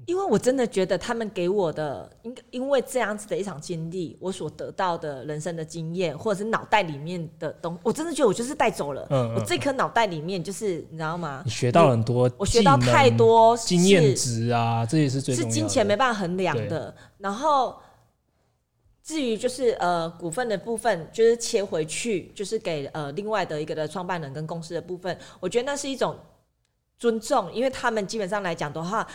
[0.06, 9.06] 因为我真的觉得他们给我的，因因为这样子的一场经历，我所得到的人生的经验，或者是脑袋里面的东西，我真的觉得我就是带走了。
[9.10, 11.42] 嗯，嗯，我这颗脑袋里面就是你知道吗？
[11.44, 15.34] 你学到很多，我学到太多经验值啊，这也是最。
[15.34, 16.94] 是金钱没办法衡量的。
[17.18, 17.76] 然后
[19.02, 26.16] 至于就是呃股份的部分，就是切回去，就是给呃另外的一个的创办人跟公司的部分，我觉得那是一种
[26.98, 29.06] 尊重，因为他们基本上来讲的话。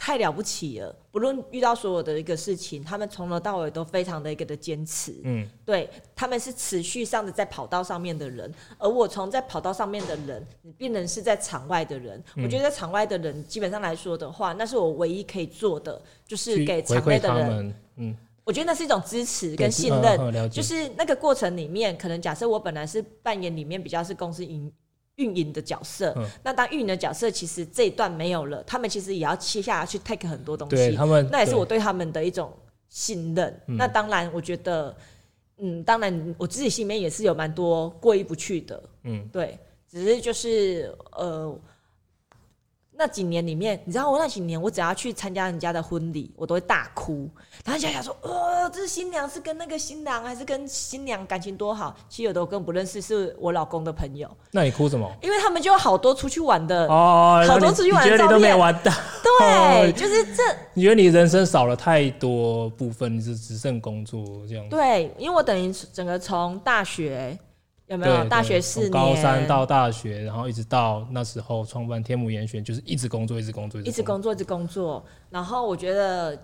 [0.00, 0.94] 太了不起了！
[1.10, 5.12] 不论遇到所有的一个事情，他们从头到尾都非常的一个的坚持。
[5.24, 8.48] 嗯，对，他们是持续上的在跑道上面的人，
[8.78, 12.16] 而我从在跑道上面的人，你变成是在场外的人。
[12.36, 17.74] 嗯、我觉得在场外的人，基本上来说的话，那是我唯一可以做的，就是给场内的人。
[17.96, 20.16] 嗯，我觉得那是一种支持跟信任。
[20.32, 24.72] 嗯、就是那个过程里面，可能假设我本来是扮演里面比较是公司营。
[25.18, 30.96] 运营的角色，嗯、那当运营的角色，其实这一段没有了，他们其实也要切下来去 take 很多东西。
[30.96, 32.52] 他们那也是我对他们的一种
[32.88, 33.60] 信任。
[33.66, 34.96] 嗯、那当然，我觉得，
[35.58, 38.82] 嗯，当然我自己心里面也是有蛮多过意不去的。
[39.04, 41.56] 嗯，对，只是就是呃。
[43.00, 47.30] 那几年里面，你知道我那几年，我只要去参加人家的婚礼，我都会大哭。
[47.64, 51.94] 然后想想说，哦，这新娘是跟那个新郎，还是跟新娘感情多好？
[52.08, 54.28] 其实有的我根本不认识，是我老公的朋友。
[54.50, 55.08] 那你哭什么？
[55.22, 58.16] 因为他们就有好多出去玩的哦，好多出去玩的照片。
[58.16, 58.92] 你觉得你都没玩到？
[59.22, 60.42] 对， 就是这。
[60.74, 64.68] 你觉得你人生少了太多部分，你是只剩工作这样？
[64.68, 67.38] 对，因为我等于整个从大学。
[67.88, 68.90] 有没有大学四年？
[68.90, 75.02] 高三到大学，然后一直到那时候创办天母严选，就是一直工作，一直工作，一直工作，一直工作。
[75.30, 76.38] 然后我觉得，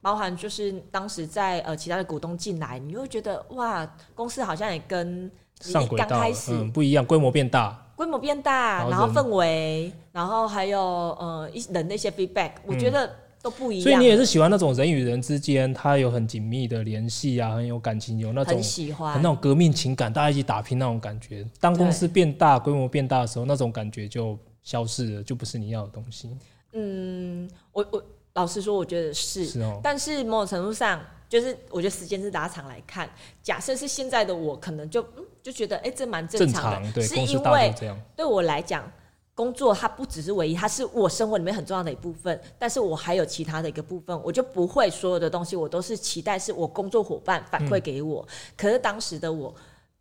[0.00, 5.30] 包含就是当时在呃其他的股东进来，你会觉得哇，公司好像也跟
[5.60, 13.10] 上轨道刚开始、嗯、不一样，规模变大，规模变大，然后氛围，然后还有呃一人的一些 feedback，我觉得。
[13.44, 21.46] 嗯都不一样，所以你也是喜欢那种人与人之间，他有很紧密的联系啊，很有感情，有那种很喜欢很那种革命情感，大家一起打拼那种感觉。
[21.60, 26.30] 当公司变大，规模变大的时候，那种感觉就消失了，就不是你要的东西。
[26.72, 28.02] 嗯，我我
[28.32, 29.78] 老实说，我觉得是，是哦。
[29.82, 33.08] 但是某种程度上，就是我觉得时间是拉长来看，
[33.42, 37.74] 假设是现在的我，可能就嗯就觉得，哎、欸，这蛮正常的，对，是因为
[38.16, 38.90] 对我来讲。
[39.34, 42.40] 工作它不只是唯一，它是我生活里面很重要的一部分。
[42.56, 48.24] 但是我还有其他的一个部分，我就不会所有的东西我都是期待是我工作伙伴反馈给我。
[48.28, 49.52] 嗯、可是当时的我，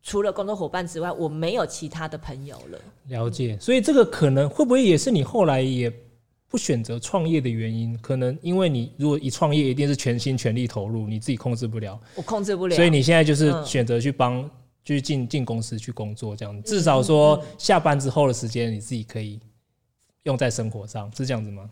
[0.03, 2.79] 除了工作伙伴之外，我没有其他的朋友了。
[3.07, 5.91] 了解，所以这个可能会不会也是你后来也
[6.47, 7.97] 不选择创业的原因？
[8.03, 14.41] 可能因为你如果一创业，一定是全心全力投入，你自己控制不了，我控制不了，所以你现在就是选择去帮。
[14.41, 14.51] 嗯
[14.83, 19.39] 就是进进公司去工作，这样至少说下班之后的时间你自己可以
[20.23, 21.69] 用在生活上，是这样子吗？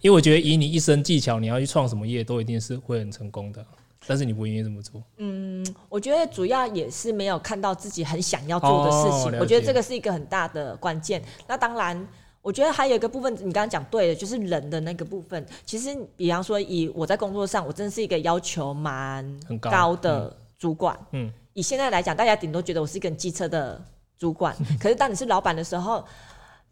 [0.00, 3.64] 因为我觉得以你一身技巧，你要去创什么业都一定是会很成功的，
[4.06, 5.00] 但是你不愿意这么做。
[5.18, 11.22] 嗯，我觉得主要也是没有看到自己很想要做的事情，我觉得这个是一个很大的关键。
[11.46, 12.08] 那当然，
[12.40, 15.46] 我觉得还有一个部分，你刚刚讲对了，就是人的那个部分。
[15.64, 19.24] 其实，比方说以我在工作上，我真的是一个要求蛮
[19.60, 20.98] 高的主管。
[21.12, 21.32] 嗯。
[21.54, 23.80] 以现在来讲，大家顶多觉得我是一个很机车的
[24.18, 24.56] 主管。
[24.80, 26.04] 可是当你是老板的时候，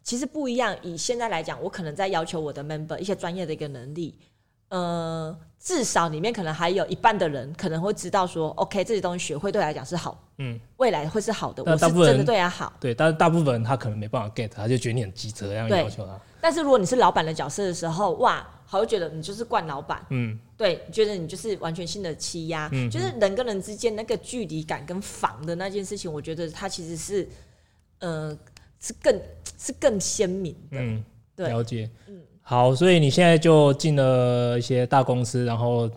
[0.02, 0.74] 其实不一样。
[0.82, 4.18] 以现在来讲，我可能在要求我的 member 一些专业的一个能力。
[4.70, 11.62] 呃，至少里面可能还有一半的人可能会知道说，OK，这些东西学会对来讲是好，嗯，未来会是好的。
[11.64, 12.72] 我是真的对他好。
[12.78, 16.16] 对，但是大部分人他可能没办法 get，他就觉得你很机车，这样要求他。
[16.40, 18.46] 但是如果你是老板的角色的时候，哇！
[18.72, 27.28] 好，觉得你就是惯老板，嗯，对，觉得你就是完全性的欺压，嗯，就是人跟人之间那个距离感跟防的那件事情，我觉得它其实是，
[27.98, 28.38] 呃，
[28.78, 29.20] 是更
[29.58, 31.04] 是更鲜明的，嗯，
[31.34, 35.90] 对，了解，嗯，好，所以你现在就进了一些大公司，然后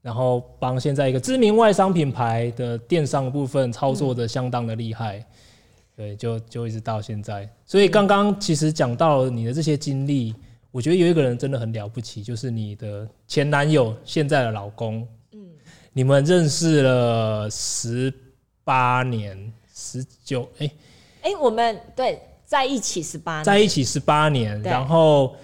[0.00, 5.26] 然后帮现在一个知名外商品牌的电商部分操作的相当的厉害，嗯、
[5.96, 7.46] 对，就就一直到现在。
[7.66, 10.34] 所以刚刚其实讲到你的这些经历，
[10.74, 15.06] 我觉得有一个人真的很了不起，就是你的前男友，现在的老公。
[15.30, 15.38] 嗯，
[15.92, 18.12] 你们认识了十
[18.64, 20.68] 八年，十九哎
[21.22, 22.20] 哎，我们对。
[22.44, 25.34] 在一起十八年，在一起十八年，然后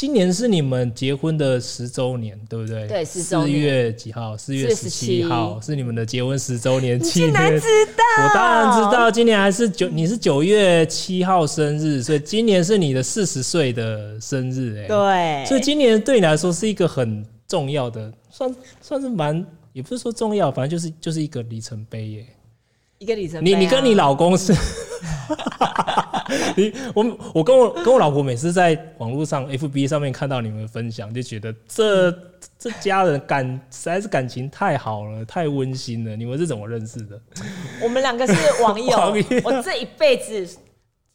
[0.00, 2.88] 今年是你们结婚的十周年，对不对？
[2.88, 4.34] 对，四月几号？
[4.34, 7.30] 四月十七号是你们的结婚十周年纪念。
[7.30, 8.24] 你竟然知道？
[8.24, 19.44] 我当然知道，今年还是九，你是九月七号生日，所以今年是你的四十岁的生日，哎，对，所以今年对你来说是一个很重要的，算算是蛮，
[19.74, 22.26] 也不是说重要，反正就是就是一个里程碑耶。
[22.96, 24.54] 一个里程碑、啊，你你跟你老公是，
[26.56, 32.10] 你我我跟我跟我老婆每次在网络上 FB 上面看到你们分享，就觉得这
[32.58, 36.16] 这家人感实在是感情太好了，太温馨了。
[36.16, 37.20] 你们是怎么认识的？
[37.82, 40.46] 我们两个是网友， 网友我这一辈子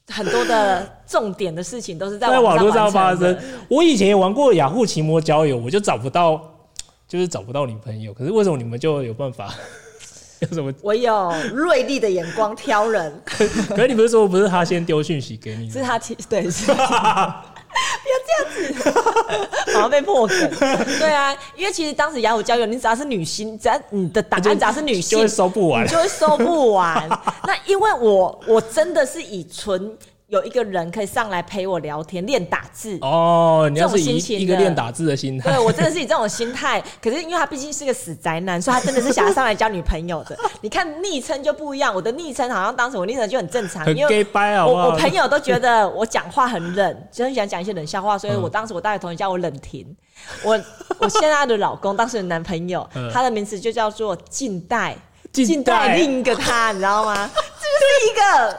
[0.09, 3.37] 很多的重点的事情都是在网络上发生。
[3.69, 6.39] 我以前也玩过雅虎奇摩交友，我就找不到，
[7.07, 8.13] 就是找不到女朋友。
[8.13, 9.53] 可是为什么你们就有办法？
[10.39, 10.73] 有什么？
[10.81, 13.13] 我有锐利的眼光挑人。
[13.25, 15.69] 可是你不是说不是他先丢讯息给你？
[15.69, 16.71] 是他提对，是。
[17.75, 18.31] 不要这
[18.71, 20.49] 样子，好像被破梗。
[20.97, 27.07] 对啊，因为其实当时雅虎交友，你只要是女性，只要你的答案只要是女性，就会收不完，就会收不完。
[27.45, 29.91] 那因为我我真的是以纯。
[30.27, 36.83] 有一个人可以上来陪我聊天练打字哦，你要是以一个练打字的心态，对我真的是以这种心态。
[36.99, 40.35] 可是因为他毕竟是个死宅男，所以他真的是想要上来交女朋友的。
[40.61, 49.85] 你看昵称就不一样，我的昵称好像当时我昵称就很正常，因为我我朋友都觉得我讲话很冷， 就很喜欢讲一些冷笑话，所以我当时我大学同学叫我冷婷。
[50.43, 50.59] 我
[50.97, 54.97] 我现在的老公当时的男朋友，他的名字就叫做近代，
[55.31, 57.29] 近代另一个他，你知道吗？
[57.35, 58.57] 这就是一个。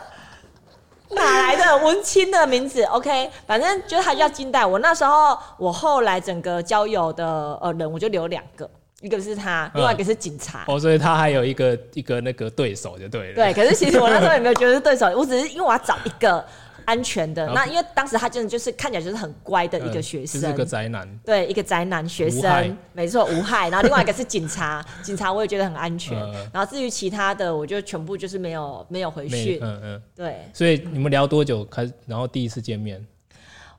[1.11, 4.65] 哪来的文青的名字？OK，反正就是他叫金代。
[4.67, 8.69] 我那时候，我后来整个交友的呃人，我就留两个，
[9.01, 10.65] 一个是他，另外一个是警察。
[10.67, 13.35] 嗯、哦，所以他还有一个一个那个对手就对了。
[13.35, 16.45] 对，可是其实我那时候也没有觉得是对手，我只是因为我要找一个。
[16.87, 23.69] 安全的那，因为当时他真的就是看起来就是很乖的一个学生，呃、就是一个宅男，对，一个宅男学生，没错，无害。
[23.69, 26.19] 然后另外一个是警察， 警察我也觉得很安全。
[26.19, 29.59] 呃、然后至于其他的，我就全部就是没有没有回讯。
[29.61, 30.37] 嗯嗯，对。
[30.53, 31.91] 所以你们聊多久开？
[32.07, 33.05] 然后第一次见面？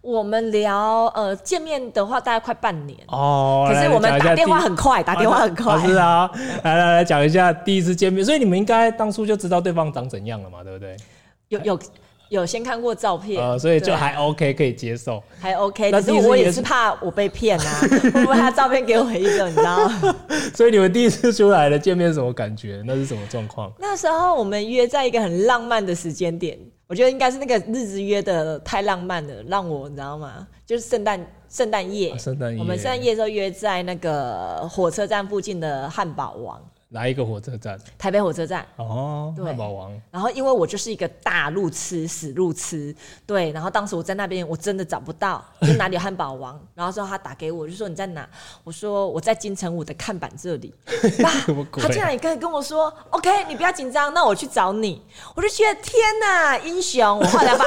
[0.02, 5.80] 我们聊呃见面的话大概快半年哦，可是我们打电话很快，打电话很快。
[5.86, 6.30] 是啊，
[6.64, 8.24] 来来来讲一下第一次见面。
[8.24, 10.98] 所以你们应该当初就知道对方长怎样了嘛，对不对？
[11.48, 11.80] 有有。
[12.30, 15.92] 有先看过照片，呃，所以就还 OK 可以接受，还 OK。
[15.92, 17.80] 但是我也是怕我被骗啊，
[18.14, 19.90] 会不会他照片给我一个，你知道？
[20.54, 22.82] 所以你们第一次出来的见面什么感觉？
[22.86, 23.72] 那是什么状况？
[23.80, 26.58] 那时候我们约在一个很浪漫的时间点，
[26.88, 30.48] 我觉得应该是那个日子约的太浪漫了，让我你知道吗？
[30.66, 36.62] 就是圣诞圣诞夜，圣诞夜，我们圣诞夜的时候约在那个火车站附近的汉堡王。
[36.90, 37.78] 哪一个火车站？
[37.98, 38.66] 台北火车站。
[38.78, 39.92] 哦，汉堡王。
[40.10, 43.52] 然后因为我就是一个大路痴，死路痴，对。
[43.52, 46.58] 然后当时我在那边，我真的找不到， 就哪里有汉堡王。
[46.74, 48.28] 然后之后他打给我，就说你在哪？
[48.64, 50.74] 我说我在金城武的看板这里。
[51.24, 51.32] 啊、
[51.74, 55.04] 他竟然也可以跟我说，OK，你不要紧张，那我去找你。
[55.36, 57.20] 我就觉得天哪，英雄！
[57.20, 57.66] 我后来发。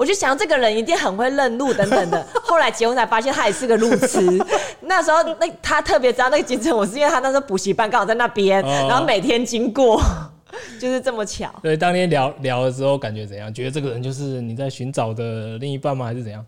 [0.00, 4.18] 我就想这个人一定很会认路等等的， 后来结婚才发现他也是个路痴。
[4.80, 10.00] 那时候那他特别知道那个金城武，是因为他那时候补习班刚好在那边，哦、然后每天经过，
[10.80, 11.54] 就是这么巧。
[11.62, 13.52] 对，当天聊聊的时候感觉怎样？
[13.52, 16.06] 觉得这个人就是你在寻找的另一半吗？
[16.06, 16.42] 还是怎样？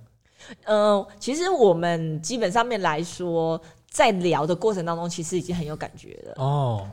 [0.64, 6.88] 嗯、呃，其实我们基本上面来说，在聊的过程当中，其实已经很有感觉了哦。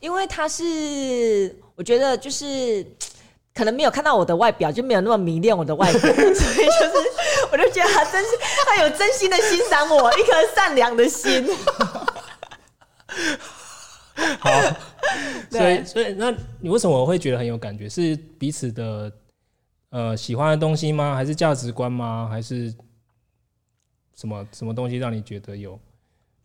[0.00, 2.84] 因为他是，我觉得就是。
[3.60, 6.94] 可能没有看到我的外表，就没有那么迷恋我的外表， 所以就是，
[7.52, 8.30] 我就觉得他真是，
[8.66, 11.46] 他有真心的欣赏我，一颗善良的心。
[14.40, 14.50] 好，
[15.50, 17.86] 所以所以那你为什么会觉得很有感觉？
[17.86, 19.12] 是彼此的
[19.90, 21.14] 呃喜欢的东西吗？
[21.14, 22.28] 还是价值观吗？
[22.30, 22.74] 还是
[24.16, 25.78] 什么什么东西让你觉得有？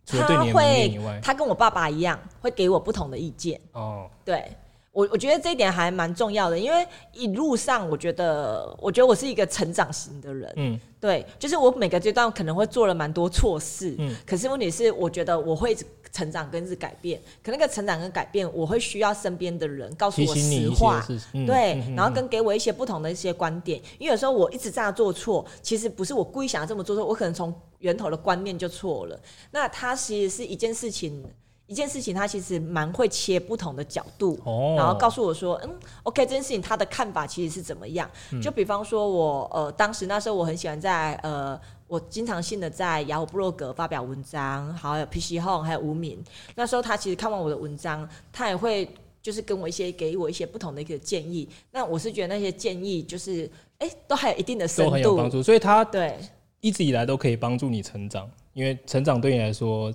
[0.04, 3.58] 除了对你的以外，他跟我爸爸一样，会给我不同的意见。
[3.72, 4.54] 哦，对。
[4.96, 15.76] 我我觉得这一点还蛮重要的，因为一路上我觉得，我觉得我是一个成长型的人，嗯，对，就是我每个阶段可能会做了蛮多错事，嗯，可是问题是，我觉得我会
[16.10, 29.20] 成长跟是改变，可那个成长跟改变，我会需要身边的人告诉我实话，嗯、对，嗯、然后跟给我一些不同的一些观点，因为有时候我一直这样做错，其实不是我故意想要这么做错，我可能从源头的观念就错了，
[29.50, 31.22] 那它其实是一件事情。
[31.66, 38.08] 一件事情，他其实蛮会切不同的角度，哦、然后告诉我说，嗯，OK，这件事情他的看法其实是怎么样？
[38.32, 46.22] 嗯、就比方说我，呃，当时那时候我很喜欢在，呃，我经常性的在雅虎部落格发表文章，还有 PC Home，还有无名。
[46.54, 48.88] 那时候他其实看完我的文章，他也会
[49.20, 51.48] 就是跟我一些给我一些不同的一个建议。
[51.72, 56.16] 那我是觉得那些建议就是，哎，都还有一定的深度，都很有帮助，所以他对
[56.60, 58.30] 一直以来都可以帮助你成长。
[58.52, 59.92] 因为成长对你来说，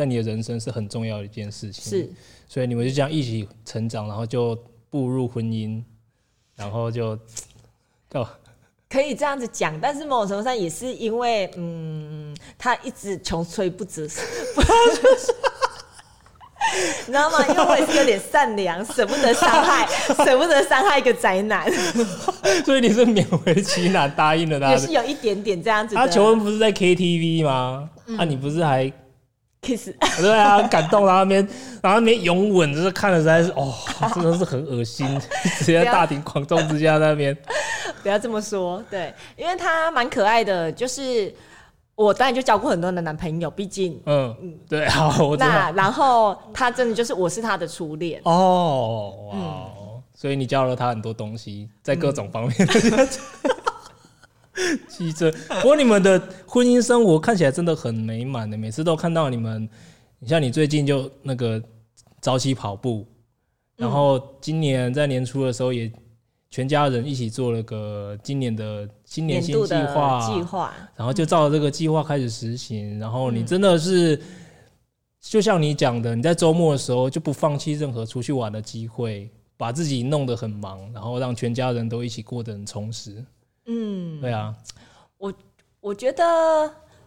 [0.00, 1.84] 在你的人生是很重要的一件事情。
[1.84, 2.10] 是，
[2.48, 5.82] 所以你们就这样一起成长，然后就步入婚姻，
[6.56, 7.18] 然后就，
[8.14, 8.26] 哦，
[8.88, 9.78] 可以这样子讲。
[9.78, 14.04] 但是某种程度上也是因为，嗯，他一直穷追不择，
[17.06, 17.46] 你知道吗？
[17.46, 19.86] 因为我也是有点善良，舍不得伤害，
[20.24, 21.70] 舍不得伤害一个宅男。
[22.64, 25.94] 所以你是勉为其难答应了他，也是有一点点这样子。
[25.94, 27.90] 他求婚不是在 KTV 吗？
[28.18, 28.92] 啊、你不是还
[29.62, 29.90] kiss？
[30.18, 31.48] 对啊，很感动，然后那边，
[31.82, 33.72] 然后那边拥吻，就是看了实在是，哦，
[34.14, 35.06] 真的是很恶心，
[35.58, 37.36] 直接在大庭广众之下那边。
[38.02, 41.34] 不要这么说，对，因为他蛮可爱的，就是
[41.94, 45.36] 我当然就交过很多的男朋友，毕竟，嗯嗯，对，好，我。
[45.36, 49.36] 那然后他真的就是我是他的初恋哦，哇。
[49.36, 52.54] 嗯所以你教了他很多东西，在各种方面。
[52.58, 53.08] 嗯、
[54.88, 59.68] 记着，不过你们的婚姻生活看起来真的很美满的，每次都看到你们。
[60.18, 61.62] 你像你最近就那个
[62.20, 63.06] 早起跑步，
[63.76, 65.90] 然后今年在年初的时候也
[66.50, 72.98] 全家人一起做了个今年的新年新计划计划，然后就照着这个计划开始实行。
[72.98, 74.20] 然后你真的是，
[75.20, 79.30] 就像你讲的，你在周末的时候就不放弃任何出去玩的机会。
[79.56, 83.22] 把自己弄得很忙，然后让全家人都一起过得很充实。
[83.72, 84.52] 嗯，对啊，
[85.18, 85.32] 我
[85.80, 86.24] 我觉得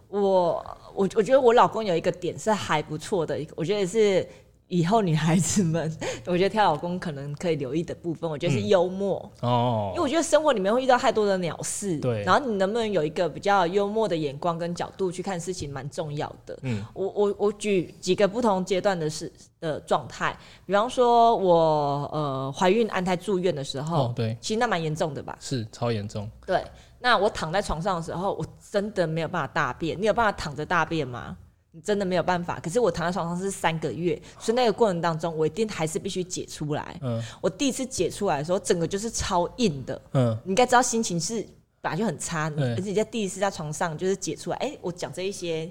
[0.08, 4.26] 我我我觉得我老公有一个点是还不错的，我觉得是。
[4.74, 5.96] 以后女孩子们，
[6.26, 9.92] 我觉得挑老公可能可以留意的部分，我觉得是幽默、嗯、哦。
[9.94, 12.24] 因为我觉得生活里面会遇到太多的鸟事，对。
[12.24, 16.58] 然后你能不能有一个比较幽默的眼光跟角度去看事情，蛮重要的。
[16.64, 25.38] 嗯，我我我举几个不同阶段的事的状态，比方说我呃怀孕安胎住院的时候，哦、对，其实那蛮严重的吧？
[25.40, 26.28] 是超严重。
[26.48, 26.64] 对，
[27.00, 30.02] 那我躺在床上的时候，我真的没有办法大便。
[30.02, 31.38] 你有办法躺着大便吗？
[31.76, 36.96] 你真的没有办法，可是我躺在床上是三个月，所以那个过程当中，我一定还是必须解出来。
[37.02, 40.00] 嗯，我第一次解出来的时候，整个就是超硬的。
[40.12, 41.44] 嗯，你应该知道心情是
[41.82, 44.58] 本来就很差，而且你在第一次在床上就是解出来。
[44.58, 45.68] 哎、欸，我讲这一些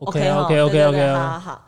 [0.00, 1.66] ，OK OK OK OK，好好好。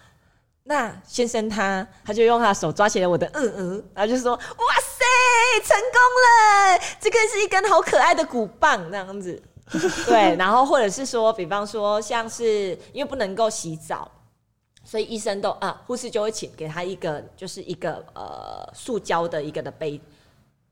[0.64, 6.78] 那先生他他就用他的手抓起了我的嗯嗯，然后就说：“哇塞，成功了！
[7.00, 9.42] 这个是一根好可爱的鼓棒，那样子。”
[10.06, 14.10] 对，然后或者是说，比方说，像是因为不能够洗澡，
[14.84, 20.00] 所以医生都啊，护士就会请给他一个，就是一个呃，塑胶的一个的杯，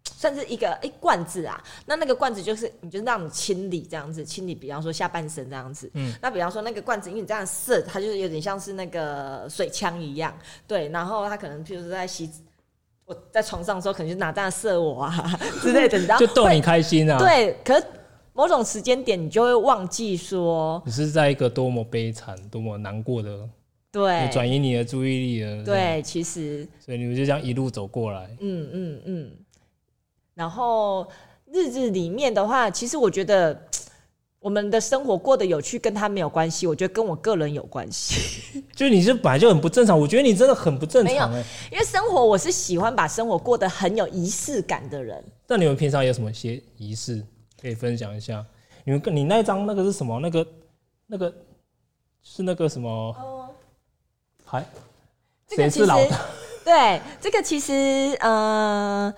[0.05, 1.63] 算是一个哎罐子啊。
[1.85, 5.91] 那那个罐子就是，你就让你清理这样子，清理，比方说下半身这样子。
[5.95, 6.15] 嗯。
[6.23, 10.35] 那比方说那个罐子，因为你这样射，它就是有点像是那个水枪一样。
[10.67, 10.89] 对。
[10.89, 12.31] 然后他可能譬如说在洗，
[13.05, 16.17] 我在床上的时候，可能就拿这样射我啊 之类的，你知道？
[16.17, 17.19] 就逗你开心啊。
[17.19, 17.87] 对，可是。
[18.37, 23.49] 某种时间点，你就会忘记说你是在一个多么悲惨、多么难过的，
[23.91, 25.65] 对，转移你的注意力了。
[25.65, 28.29] 对，其实，所以你们就这样一路走过来。
[28.41, 29.33] 嗯嗯嗯。
[30.35, 31.09] 然后
[31.51, 33.59] 日子里面的话，其实我觉得
[34.39, 36.67] 我们的生活过得有趣，跟他没有关系。
[36.67, 38.63] 我觉得跟我个人有关系。
[38.77, 41.31] 就你是本来就很不正常，我觉得你真的很不正常。
[41.31, 45.25] 没有，因为生活我是喜欢把生活过得很有仪式感的人。
[45.49, 47.25] 那你们平常有什么些仪式？
[47.61, 48.45] 可以分享一下，
[48.85, 50.21] 你们跟你那张那个是什么？
[50.21, 50.47] 那个
[51.07, 51.35] 那个
[52.23, 52.89] 是那个什么？
[52.91, 53.49] 哦，
[54.45, 54.65] 还
[55.49, 56.21] 谁是老大？
[56.65, 59.13] 对，这个其实呃，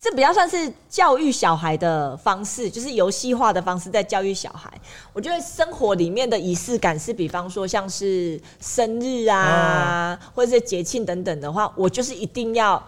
[0.00, 4.72] 这比较算是教育小孩的方式，就是游戏化的方式在教育小孩。
[5.12, 12.82] 我觉得生活里面的仪式感是，比方说像是生日啊，或者是节庆等等的话，我就是一定要，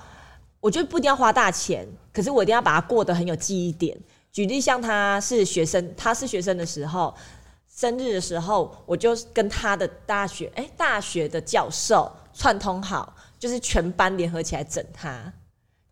[0.61, 3.96] 我觉得不一定要花大钱，可是我一定要把它过得很有记忆点。
[4.33, 7.14] 举例，像他是学生，他是学生的时候，
[7.68, 15.33] 生日的时候，我就跟他的大学，哎、大学的教授串通好，就是全班联合起来整他。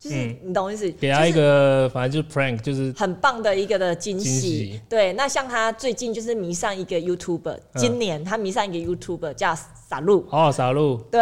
[0.08, 4.80] 就是你懂我意思，给他一个反正就是 prank，就是很棒的一个的惊喜。
[4.88, 9.54] 对，那像他最近就是迷上一个 YouTuber，今年他迷上一个 YouTuber 叫
[9.88, 10.26] 傻露。
[10.30, 10.96] 哦，傻露。
[11.10, 11.20] 对，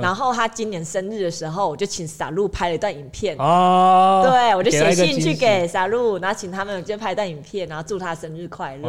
[0.00, 3.36] 然后他今年生日的时候，我就请傻露拍了一段影片。
[3.38, 4.22] 哦。
[4.24, 8.88] 对，我就写信去给傻露，然后请他们就拍一段影片，然后祝他生日快乐。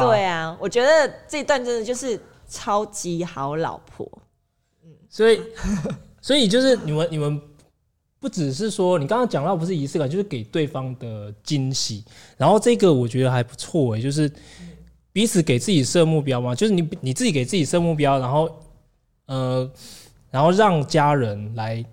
[0.00, 2.18] 对啊，我觉得这一段真的就是
[2.48, 4.08] 超级好老婆。
[4.84, 5.40] 嗯所以，
[6.22, 7.40] 所以就是你们，你们
[8.22, 12.04] 不只是说你刚刚讲到不是仪式感，就是给对方的惊喜。
[12.36, 14.30] 然后这个我觉得还不错诶，就是
[15.12, 18.48] 彼此给自己设目标嘛，就是你你自己给自己设目标，然后
[19.26, 19.68] 呃，
[20.30, 21.84] 然后让家人来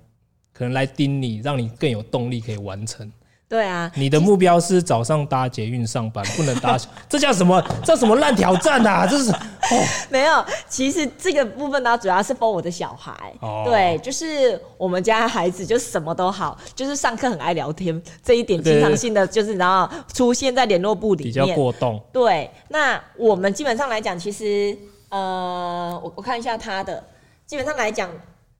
[0.53, 3.11] 可能来盯你，让你更有动力可以完成。
[3.49, 6.77] 对啊，你的目标是早上搭捷运上班，不能搭，
[7.09, 7.59] 这叫什么？
[7.83, 9.07] 这叫什么烂挑战啊？
[9.07, 13.11] 这是哦， 没有，其实这个部分呢，主要是 for 我的小孩。
[13.41, 21.99] 哦，对，就是我们家孩子就什么都好，就是上课很爱聊天，这一点经常性的就是然后出现在联络部里面，比较过动。
[22.13, 24.77] 对，那我们基本上来讲，其实
[25.09, 27.03] 呃，我我看一下他的，
[27.47, 28.07] 基本上来讲。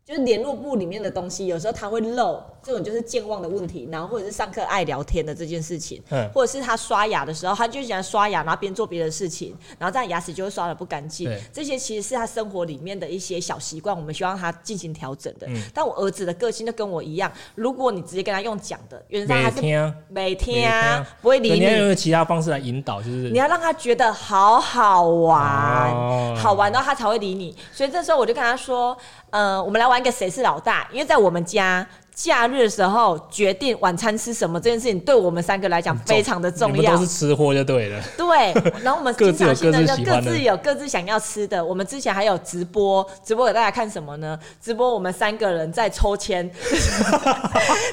[0.06, 11.30] 就是联络部里面的东西，有时候他会漏，这种就是健忘的问题，然后或者是上课爱聊天的这件事情，嗯，或者是他刷牙的时候，他就喜欢刷牙，然后边做别的事情，然后这样牙齿就会刷的不干净。
[11.53, 15.47] 这些其实是他生活里面的一些小习惯，我们希望他进行调整的。
[15.47, 27.55] 嗯，但我儿子的个性就跟我一样，如果你直接跟他用讲的，原则上他是每天每天不会理你，你要用其他方式来引导，就是你要让他觉得好好玩，哦、好玩到他才会理你。
[27.72, 28.97] 所以这时候我就跟他说。
[29.32, 31.88] 呃，我们来玩一个谁是老大，因为在我们家
[32.22, 36.76] 假日的时候决定晚餐吃什么这件事情，对我们三个来讲非常的重要。
[36.76, 38.03] 你们都是吃货就对了。
[38.17, 38.53] 对，
[38.84, 41.55] 然后我们经常性的就各自有各自想要吃的。
[41.55, 44.38] 的我们之前还有直播，直播给大家看什么呢？
[44.61, 46.51] 直播我们三个人在抽签，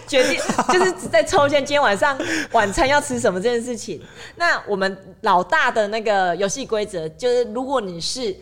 [0.09, 0.41] 决定
[0.73, 2.19] 就是在抽签今天晚上
[2.51, 4.03] 晚餐要吃什么这件事情。
[4.35, 8.37] 那我们老大的那个游戏规则就是，如果你是。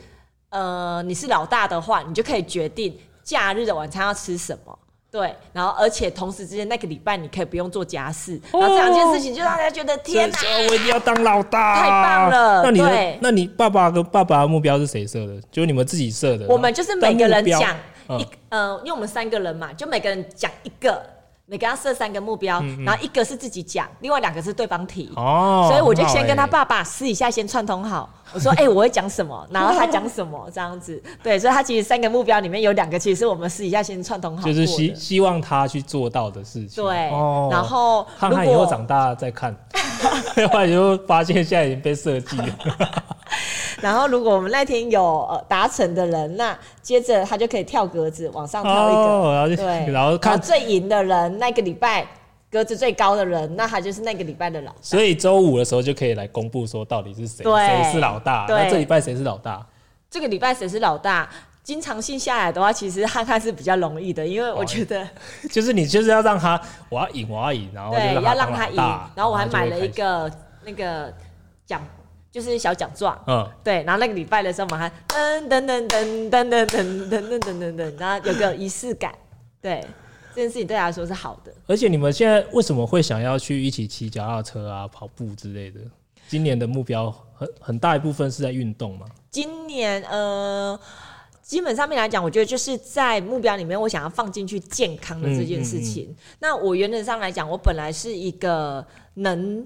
[0.49, 4.79] 呃，你是老大的话，你就可以决定假日的晚餐要吃什么。
[5.15, 10.37] 对，然后而且同时之间那个礼拜你可以不用做家事，哦、然后这两件事情就让大家觉得天哪，
[10.69, 12.63] 我一定要当老大，太棒了。
[12.65, 15.41] 那你对那你爸爸跟爸爸的目标是谁设的？
[15.53, 16.49] 就是你们自己设的。
[16.49, 17.73] 我们就是每个人讲
[18.19, 21.01] 一，嗯、呃，因为我们三个人嘛，就每个人讲一个。
[21.47, 25.13] 每个要设三个目标，嗯嗯，然后一个是自己讲，另外两个是对方提。
[25.15, 36.83] 哦，所以我就先跟他爸爸私底下先串通好，我说：“哎、欸，我会讲什么，然后他讲什么，这样子。”对，所以他其实三个目标里面有两个，其实是我们私底下先串通好，就是希希望他去做到的事情。
[36.83, 39.55] 对，哦、然后看看以后长大再看，
[40.51, 42.47] 后来就发现现在已经被设计了。
[43.85, 52.07] 然后，如果我们那天有呃达成的人，那接着他就可以跳格子往上跳一个，哦、然后对， 然后看最赢的人，那个礼拜
[52.51, 54.79] 格子最高的人，那他就是那个礼拜的老大。
[54.81, 58.47] 所以周五的时候就可以来公布说到底是谁，谁是老大。
[58.49, 59.63] 那这礼拜谁是老大？
[60.09, 61.29] 这个礼拜谁是老大？
[61.63, 65.09] 经常性下来的话，其实看看是比较容易的，因为我觉得、哦、
[65.51, 66.59] 就是你就是要让他
[66.89, 68.77] 我要赢，我要赢，然后对，要让他赢，
[69.15, 70.31] 然后我还买了一个
[70.65, 71.13] 那个
[71.67, 71.83] 奖。
[72.35, 79.15] 就是小奖状，嗯，对，然后那个礼拜的时候，我们还噔噔噔噔噔噔噔噔噔噔噔，然后有个仪式感，
[79.63, 79.81] 对，
[80.35, 81.55] 这件事情对他来说是好的。
[81.69, 85.81] 而且你们现在为什么会想要去一起骑脚踏车啊、跑步之类的？
[86.27, 89.07] 今年的目标很很大一部分是在运动吗？
[89.31, 90.77] 今年呃，
[91.41, 96.07] 基本上面来讲，我觉得就是在目标里面，我想要放进去健康的这件事情。
[96.07, 99.65] 嗯嗯嗯，那我原则上来讲，我本来是一个能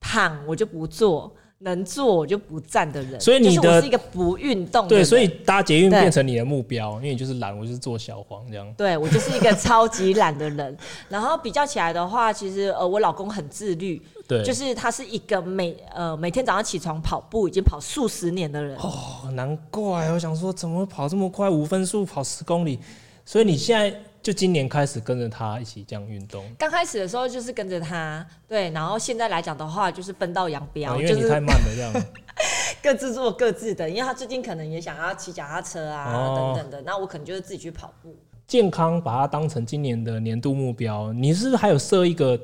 [0.00, 1.32] 躺我就不坐。
[1.60, 5.02] 能坐我就不站的人，所以你的我是一个不运动的人。
[5.02, 8.72] 对，所以搭捷运变成你的目标，因为你就是懒，我就是做小黄这样。
[8.76, 10.76] 对，我就是一个超级懒的人。
[11.08, 18.76] 然后比较起来的话，其实呃，我老公很自律，对，就是他是一个每呃每天早上起床跑步，已经跑数十年的人。
[18.76, 21.50] 哦，难怪我想说，怎么跑这么快？
[21.50, 22.78] 五分速跑十公里，
[23.24, 24.00] 所以你现在。
[24.22, 26.44] 就今年开始跟着他一起这样运动。
[26.58, 31.92] 刚开始的时候就是跟着他，对，然后现在来讲的话就是分道扬镳，因为你太慢了这样。
[32.82, 38.14] 各自做各自的，因为他最近可能也想要骑脚踏车啊、哦、等等的，那我可能就是自己去跑步。
[38.46, 42.38] 健康把它当成今年的年度目标，你是不是还有设一个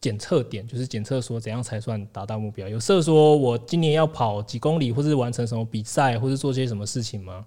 [0.00, 2.68] 检测点，就是检测说怎样才算达到目标？
[2.68, 7.46] 有设说我今年要跑几公里，或是完成什么比赛，或是做些什么事情吗？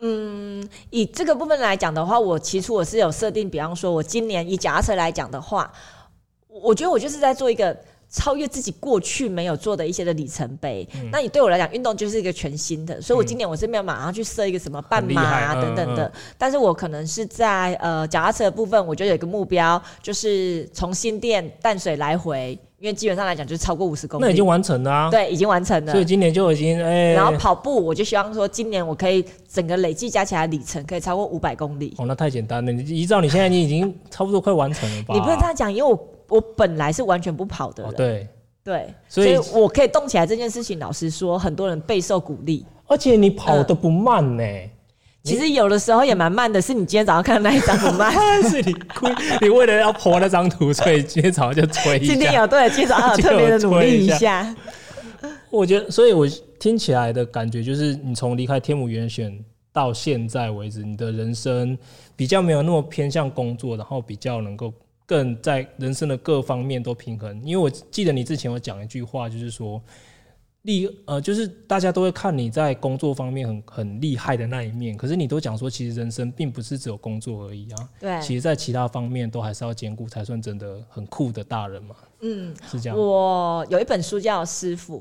[0.00, 5.72] 嗯，以这个部分来讲的话，我起初我是有设定，比方说，我今年以脚踏车来讲的话，
[6.48, 7.74] 我觉得我就是在做一个
[8.10, 10.86] 超越自己过去没有做的一些的里程碑。
[10.94, 22.58] 嗯、那你对我来讲，运动就是一个全新的，所以我今年我是没有马上去设一个什么半马啊等等的，嗯嗯、但是我可能是在呃脚踏车的部分，我就有一个目标，就是从新店淡水来回。
[22.78, 25.10] 因为基本上来讲，就是超过五十公里，那已经完成了啊。
[25.10, 25.92] 对，已经完成了。
[25.92, 27.12] 所以今年就已经哎。
[27.14, 31.94] 然后跑步，我就希望说，今年我可以整个累计加起来里程可以超过五百公里。
[31.96, 32.70] 哦，那太简单了。
[32.70, 35.14] 你依照你现在，你已经差不多快完成了吧？
[35.14, 37.84] 你不能这样讲，因为我我本来是完全不跑的。
[37.84, 38.28] 哦，对
[38.62, 42.66] 对，所以我可以动起来这件事情，老实说，很多人备受鼓励。
[42.88, 44.42] 而且你跑得不慢呢。
[45.26, 48.12] 其实有的时候也蛮慢的，是你今天早上看的那一张很慢，
[48.48, 49.06] 是你哭，
[49.40, 52.12] 你为了要 po 那张图，所以今天早上就催一下。
[52.12, 54.54] 今天有对，今天早上有特别的努力一下。
[55.50, 56.26] 我觉得，所以我
[56.60, 59.36] 听起来的感觉就是，你从离开天母原选
[59.72, 61.76] 到现在为止，你的人生
[62.14, 64.72] 比较没有那么偏向工作，然后比较能够
[65.04, 67.42] 更在人生的各方面都平衡。
[67.44, 69.82] 因为我记得你之前有讲一句话，就是说。
[70.66, 77.88] 厉呃，就是大家都会看你在工作方面很很厉害的那一面，可是你都讲说，其实人生并不是只有工作而已啊。
[77.98, 81.96] 对，其实，在其他方面都还是要兼顾，才算真的很酷的大人嘛。
[82.20, 82.98] 嗯，是这样。
[82.98, 84.98] 我有一本书叫《师傅》。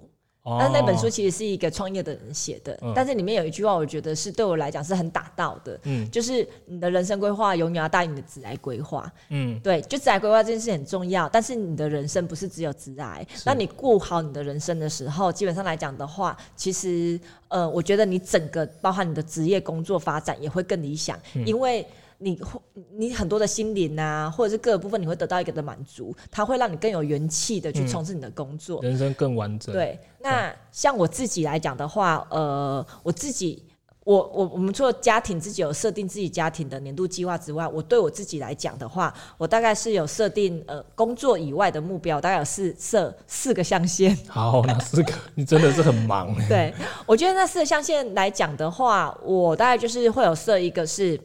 [0.59, 21.85] 但那本书其实是一个创业的人写的，哦、但是里面有一句话，我觉得是对我来讲是很打到的，嗯，就是你的人生规划永远要大于你的职癌规划，嗯，对，就职癌规划这件事很重要，但是你的人生不是只有职癌，那你过好你的人生的时候，基本上来讲的话，其实呃，我觉得你整个包含你的职业工作发展也会更理想，嗯、因为。
[22.17, 22.59] 你会，
[22.93, 29.73] 你很多的心灵啊，或者是各个部分，你会得到一个的满足，它会让你更有元气的去从事你的工作，嗯，人生更完整。
[29.73, 33.61] 对，那像我自己来讲的话，呃，我自己，
[34.05, 44.17] 我我我们除了家庭自己有设定自己家庭的年度计划之外，我对我自己来讲的话，我大概是有设定呃工作以外的目标，大概有四设四个象限。
[44.29, 46.33] 好，那四个，你真的是很忙。
[46.47, 46.73] 对，
[47.05, 51.19] 我觉得那四个象限来讲的话，我大概就是会有设一个是。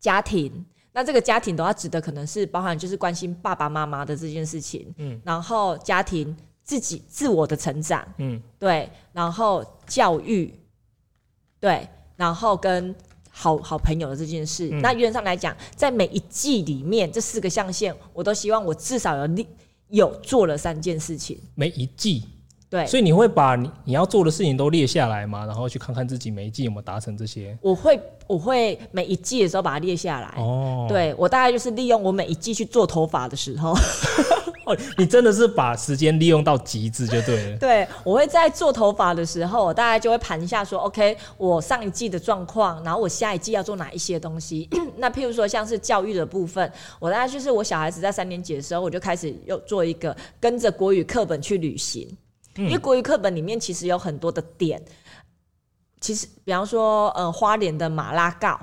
[0.00, 10.52] 家庭，那这个家庭的话，指的可能是包含就是关心爸爸妈妈的这件事情，嗯，然后家庭自己自我的成长，嗯，对，然后教育，
[11.60, 12.94] 对，然后跟
[13.30, 14.68] 好好朋友的这件事。
[14.72, 19.44] 嗯、那原则上来讲，在每一季里面，这四个象限，我都希望我至少有
[19.90, 21.38] 有做了三件事情。
[21.54, 22.24] 每一季。
[22.70, 25.44] 对，所以你会把你你要做的事情都列下来吗？
[25.44, 27.58] 然后去看看自己每一季有没有达成这些。
[27.60, 30.32] 我会，我会每一季的时候把它列下来。
[30.36, 33.74] 哦，对，我大概就是利用我每一季去做头发的时候。
[34.66, 37.56] 哦，你真的是把时间利用到极致就对了。
[37.58, 44.68] 对，我会在做头发的时候，我大概就会盘一下说，OK，我上一季的状况，然后我下一季要做哪一些东西。
[44.96, 52.06] 那譬如说像是教育的部分，我大概就是我小孩子在三年级的时候，我就开始又做一个跟着国语课本去旅行。
[52.56, 54.82] 因为国语课本里面其实有很多的点，
[56.00, 58.60] 其实比方说，呃，花莲的马拉告，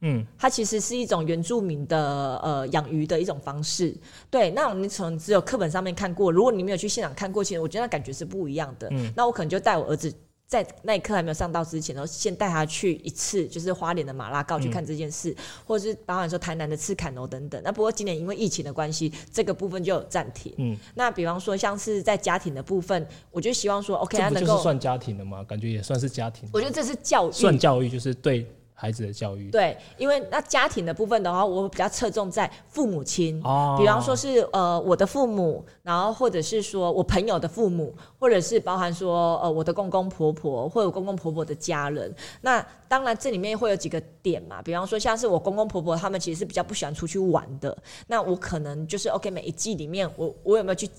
[0.00, 3.96] 嗯，它其实是一种原住民的呃养鱼的一种方式。
[4.30, 8.88] 对，那你从只有课本上面看过，如果你没有去现场看过，其实我觉得那感觉是不一样的。
[8.92, 10.12] 嗯，那我可能就带我儿子。
[10.54, 15.36] 在那一刻还没有上到之前，然后先带他去一次，就是花莲的马拉告去看这件事，嗯、
[15.66, 17.60] 或者是包含说台南的赤坎楼等等。
[17.64, 20.54] 那不过今年因为疫情的关系，这个部分就有暂停。
[20.58, 25.42] 嗯，那比方说像是在家庭的部分，我就希望说，OK，他能够算家庭的吗？
[25.42, 26.48] 感觉也算是家庭。
[26.52, 28.46] 我觉得这是教育，算教育就是对。
[28.76, 42.12] 孩子的教育，对，因为那家庭的部分的话，我比较侧重在父母亲，哦，比方说是呃我的父母，然后或者是说我朋友的父母，或者是包含说呃我的公公婆婆或者公公婆婆的家人。
[42.40, 47.76] 那当然这里面会有几个点嘛，比方说像是我公公婆婆他们其实是比较不喜欢出去玩的，
[48.08, 50.90] 那我可能就是 OK 每一季里面我我有没有去。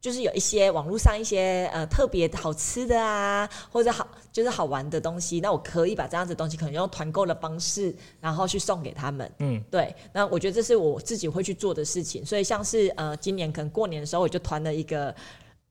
[0.00, 9.30] 就是有一些网络上一些呃特别好吃的啊，或者好就是好玩的东西，那我可以把这样子的东西可能用团购的方式，然后去送给他们。
[9.38, 9.94] 嗯，对。
[10.12, 12.24] 那我觉得这是我自己会去做的事情。
[12.24, 15.14] 所以像是呃今年可能过年的时候，我就团了一个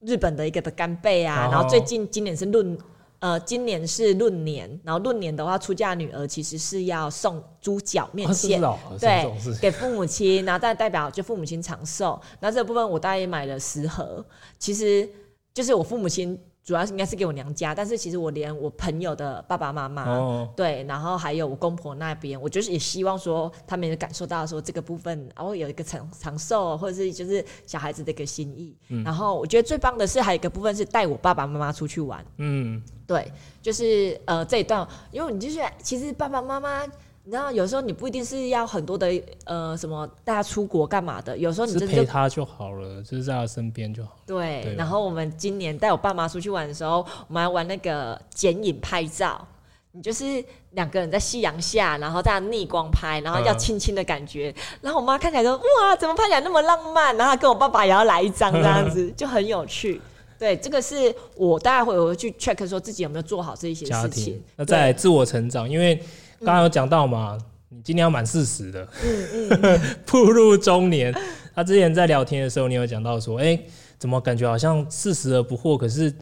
[0.01, 2.77] 日本的一个的干贝啊，哦、然后最近今年是论。
[3.19, 9.29] 呃，今年是闰年，然后闰年的话，出嫁女儿其实是要送猪脚面线，啊哦、对，
[9.61, 12.19] 给父母亲，然后再代表就父母亲长寿。
[12.39, 14.25] 那这部分我大概也买了十盒，
[14.57, 15.09] 其实
[15.53, 16.39] 就是我父母亲。
[16.69, 28.77] 主要是应该是给我娘家，但是其实我连我朋友的爸爸妈妈，哦、对，然后还有我公婆那边，我就是也希望说他们也感受到说这个部分，然后有一个长长寿，或者是就是小孩子的一个心意。
[28.89, 32.23] 嗯、然后我觉得最棒的是还有一个部分是带我爸爸妈妈出去玩。
[32.37, 36.85] 嗯，对，就是呃这一段，因为你就是其实爸爸妈妈。
[37.31, 39.07] 然后有时候你不一定是要很多的
[39.45, 44.17] 呃什么带他出国干嘛的，有时候你就陪他就好了，就是在他身边就好。
[44.25, 44.73] 对。
[44.77, 49.47] 然后我们今年带我爸妈出去玩的时候，我们还玩那个剪影拍照，
[49.91, 54.53] 你就是两个人在夕阳下，然后大家逆光拍，然后要亲亲的感觉。
[54.57, 57.15] 嗯、然后我妈看起来说哇，怎么拍起来那么浪漫？
[57.15, 60.01] 然后跟我爸爸也要来一张这样子， 就很有趣。
[60.39, 64.41] 对，这个是我大概会回去 check 说自己有没有做好这一些事情。
[64.55, 66.01] 那再自我成长，因为。
[66.39, 67.37] 刚刚有讲到嘛，
[67.67, 71.13] 你今年要满四十的，嗯嗯， 步入中年。
[71.53, 73.65] 他之前在聊天的时候，你有讲到说，哎、欸，
[73.97, 75.77] 怎么感觉好像四十而不惑？
[75.77, 76.13] 可是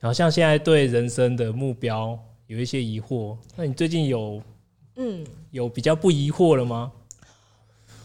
[0.00, 3.36] 好像现在对人生的目标有一些疑惑。
[3.56, 4.42] 那你最近有
[4.96, 6.92] 嗯，有比较不疑惑了吗？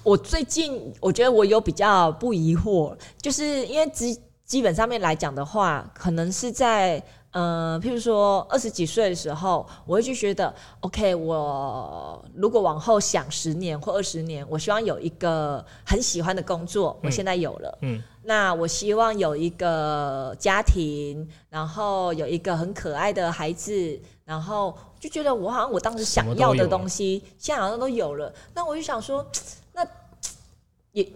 [0.03, 7.03] 我最近我觉得我有比较不疑惑，就是因为基基本上面来讲的话，可能是在。
[7.39, 29.23] 嗯，譬如说二十几岁的时候，我会去觉得，OK，我如果往后想十年或二十年，我希望有一个很喜欢的工作，我现在有了，嗯，那我希望有一个家庭，然后有一个很可爱的孩子，然后就觉得我好像我当时想要的东西，现在好像都有了，那我就想说，
[29.73, 29.85] 那
[30.93, 31.07] 也。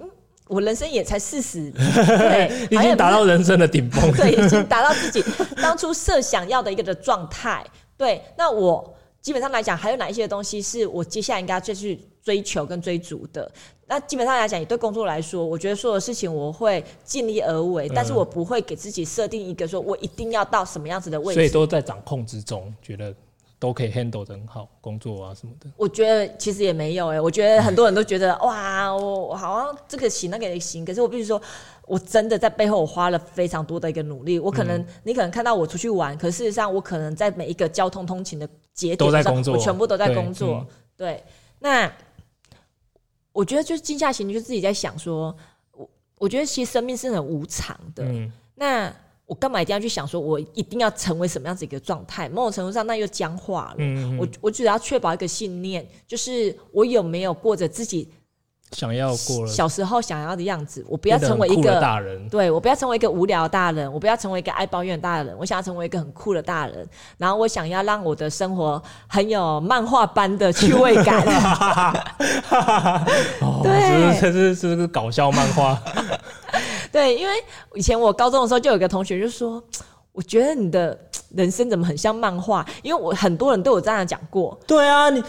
[0.51, 5.23] 我人生也才四十， 对，已经达到人生的顶峰，对，已经达到自己
[5.61, 7.65] 当初设想要的一个的状态。
[7.95, 13.49] 对，那我基本上来讲，还有哪一些东西是我接下来应该再去追求跟追逐的？
[13.87, 23.15] 那基本上来讲，也对工作来说，我觉得所有事情我会尽力而为，但是我不会给自己设定一个说我一定要到什么样子的位置，所以都在掌控之中，觉得。
[23.61, 25.69] 都可以 handle 的很好，工作啊什么的。
[25.77, 31.39] 我觉得其实也没有哎、欸，我觉得很多人都觉得哇，我我好像这个行那个也行，可是我必须说，
[31.85, 34.39] 我真的在背后我花了非常多的一个努力。
[34.39, 40.65] 我可能、嗯、你可能看到我出去玩，可事实上我可能在每一个交通通勤的节点都在工作，我全部都在工作。
[40.97, 41.23] 对，嗯、对，
[41.59, 41.93] 那
[43.31, 45.37] 我觉得就是静下心，就自己在想说，
[45.73, 45.87] 我
[46.17, 48.03] 我觉得其实生命是很无常的。
[48.05, 48.91] 嗯，那。
[49.31, 52.27] 我干嘛一定要去想说，我一定要成为什么样子一个状态？
[52.27, 53.75] 某种程度上，那又僵化了。
[53.77, 58.11] 嗯嗯，我我只要确保一个信念，就是我有没有过着自己
[58.73, 60.85] 想要过小时候想要的样子。
[60.85, 65.33] 我不要成为一个大人，对，我不要成为一个无聊的大人，我不要成为一个爱抱怨的大人。
[65.39, 66.85] 我想要成为一个很酷的大人，
[67.17, 71.23] 然后我想要让我的生活很有漫画般的趣味感。
[73.63, 75.81] 对，这是这是个搞笑漫画。
[76.93, 77.33] 对，因为
[77.73, 79.63] 以前我高中的时候就有一个同学就说，
[80.11, 80.97] 我觉得你的
[81.35, 82.65] 人生怎么很像漫画？
[82.83, 84.59] 因为我很多人都有这样讲过。
[84.67, 85.23] 对啊，你，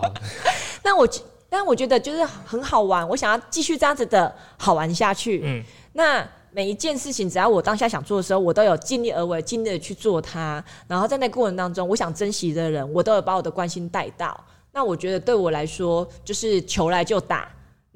[0.82, 1.06] 那我
[1.50, 5.42] 但我觉得就是很好玩，我想要继续这样子的好玩下去。
[5.44, 5.62] 嗯，
[5.92, 10.62] 那每一件事情，只要我当下想做的时候，我都有尽力而为，尽力的去做它。
[10.86, 14.38] 然后在那个过程当中，我想珍惜的人，我都有把我的关心带到。
[14.72, 17.48] 那我觉得对我来说，就是求来就打。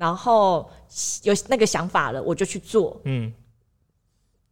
[0.03, 0.69] 然后
[1.23, 3.33] 有那个想法了，我就去做，嗯，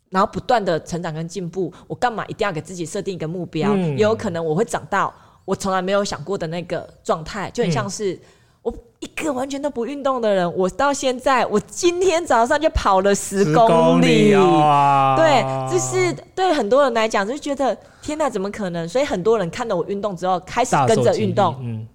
[0.09, 1.73] 然后不断的成长跟进步。
[1.89, 3.73] 我干嘛一定要给自己设定一个目标？
[3.73, 5.13] 嗯，也有可能我会长到
[5.45, 8.17] 我从来没有想过的那个状态，就很像是
[8.63, 14.31] 我一个完全都不运动的人，我到现在，我今天早上就跑了十公里，
[15.17, 18.89] 对，就是对很多人来讲就觉得天哪，怎么可能？
[18.89, 21.89] 所以很多人看到我运动之后，开始跟着运动，嗯，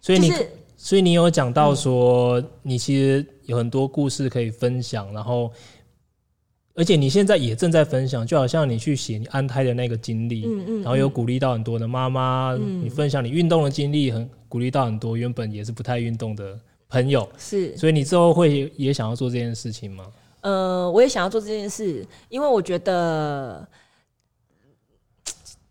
[0.00, 0.30] 所以你。
[0.30, 5.50] 就是所以你有讲到说，你其实有很多故事可以分享，然后，
[6.74, 16.56] 而且你现在也正在分享，就好像你去写你安胎的那个经历，嗯嗯，然后有鼓励到很多的妈妈，你分享你运动的经历，很鼓励到很多原本也是不太运动的
[16.88, 17.76] 朋友，是。
[17.76, 20.06] 所以你之后会也想要做这件事情吗？
[20.42, 23.66] 呃，我也想要做这件事，因为我觉得，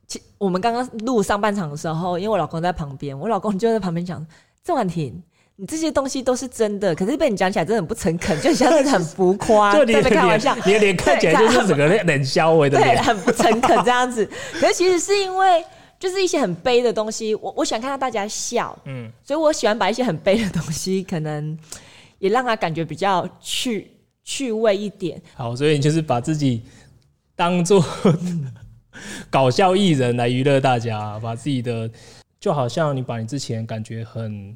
[0.05, 4.27] 其我们刚刚录上半场的时候，因为我老公在旁边，我老公就在旁边讲。
[4.67, 5.23] 郑婉婷，
[5.55, 14.29] 你这些东西都是真的，可是被你讲起来真的很不诚恳， 就像是很浮夸，就你在开玩笑，你的脸看起来就是整个冷笑微的脸，对，很不诚恳这样子。
[14.59, 15.63] 可是其实是因为
[15.97, 21.57] 就是一些很悲的东西，我我喜欢看到大家笑，嗯，所以我喜欢把一些很悲的东西，可能
[22.19, 23.89] 也让他感觉比较趣
[24.25, 25.21] 趣味一点。
[25.33, 26.61] 好，所以你就是把自己
[27.37, 27.81] 当做
[29.31, 31.89] 搞笑艺人来娱乐大家，把自己的。
[32.39, 34.55] 就好像你把你之前感觉很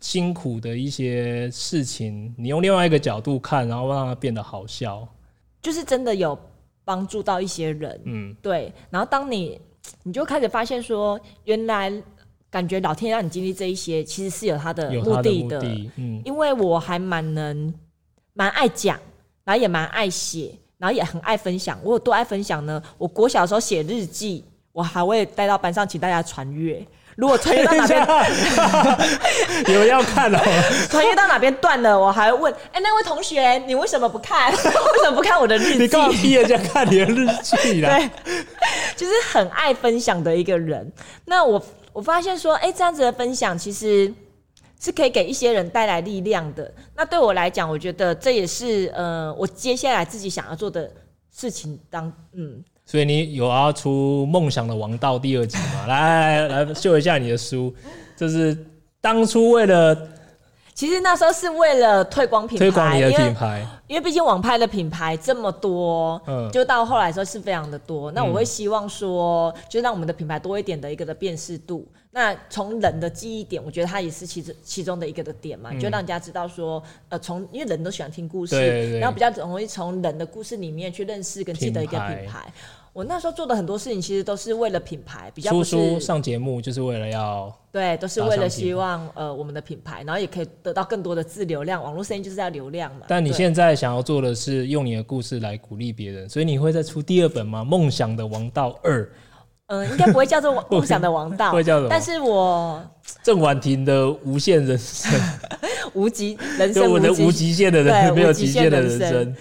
[0.00, 5.06] 辛苦的一些事情，你用另外一个角度看，然后让它变得好笑，
[5.62, 6.38] 就是真的有
[6.84, 8.00] 帮助到一些人。
[8.04, 8.72] 嗯，对。
[8.90, 9.60] 然后当你
[10.02, 11.90] 你就开始发现说，原来
[12.50, 15.60] 感觉老天让你经历这一些，其实是有他的目的的。
[15.96, 17.72] 嗯，因为我还蛮能
[18.34, 18.98] 蛮爱讲，
[19.44, 21.78] 然后也蛮爱写，然后也很爱分享。
[21.82, 22.82] 我有多爱分享呢？
[22.98, 26.86] 我国小的时候写日记，我还会带到班上请大家传阅。
[27.16, 28.02] 如果穿越到哪边，
[29.68, 30.38] 你们要看哦。
[30.90, 34.50] 穿越到哪边断了，我还会问：哎、欸，那位同学，你为什么不看？
[34.52, 35.78] 为什么不看我的日记？
[35.78, 37.96] 你干嘛逼人家看你的日记啦？
[37.96, 38.10] 对，
[38.96, 40.92] 就是很爱分享的一个人。
[41.24, 44.12] 那我我发现说，哎、欸，这样子的分享其实
[44.80, 46.72] 是可以给一些人带来力量的。
[46.96, 50.90] 那对我来讲，我觉得这也是呃，我接下来自己想要做的
[51.32, 52.10] 事情当。
[52.10, 52.64] 当嗯。
[52.86, 55.86] 所以你有要出《梦想的王道》第二集吗？
[55.88, 57.74] 来来来，秀一下你的书，
[58.16, 58.56] 就是
[59.00, 59.94] 当初为了
[60.74, 68.10] 其实那时候是为了推广品牌，推广你的品牌，因为毕竟网拍的品牌这么多，嗯，就到后来说是非常的多。
[68.10, 71.86] 那我会希望说，就让我们的品牌多一点的一个的辨识度。
[72.10, 82.16] 那从人的记忆点，我觉得它也是其中其中的一个的点嘛，就让人家知道说，呃，从因为人都喜欢听故事，然后比较容易从人的故事里面去认识跟记得一个品牌。
[82.16, 82.52] 品牌
[82.94, 91.82] 我那时候做的很多事情，其实都是为了品牌，比较出书上节目，就是为了要对，都是为了希望呃我们的品牌，然后也可以得到更多的自流量。
[91.82, 93.02] 网络声音就是要流量嘛。
[93.08, 97.64] 但你现在想要做的是用你的故事来鼓励别人，所以你会再出第二本吗？
[97.64, 99.02] 梦想的王道二？
[99.66, 101.88] 嗯、呃，应该不会叫做 梦想的王道，会叫什么？
[101.90, 102.80] 但是我
[103.24, 105.20] 郑婉婷的无限人生，
[105.94, 109.36] 无极人生，我的无极限的人，没有极限的人生。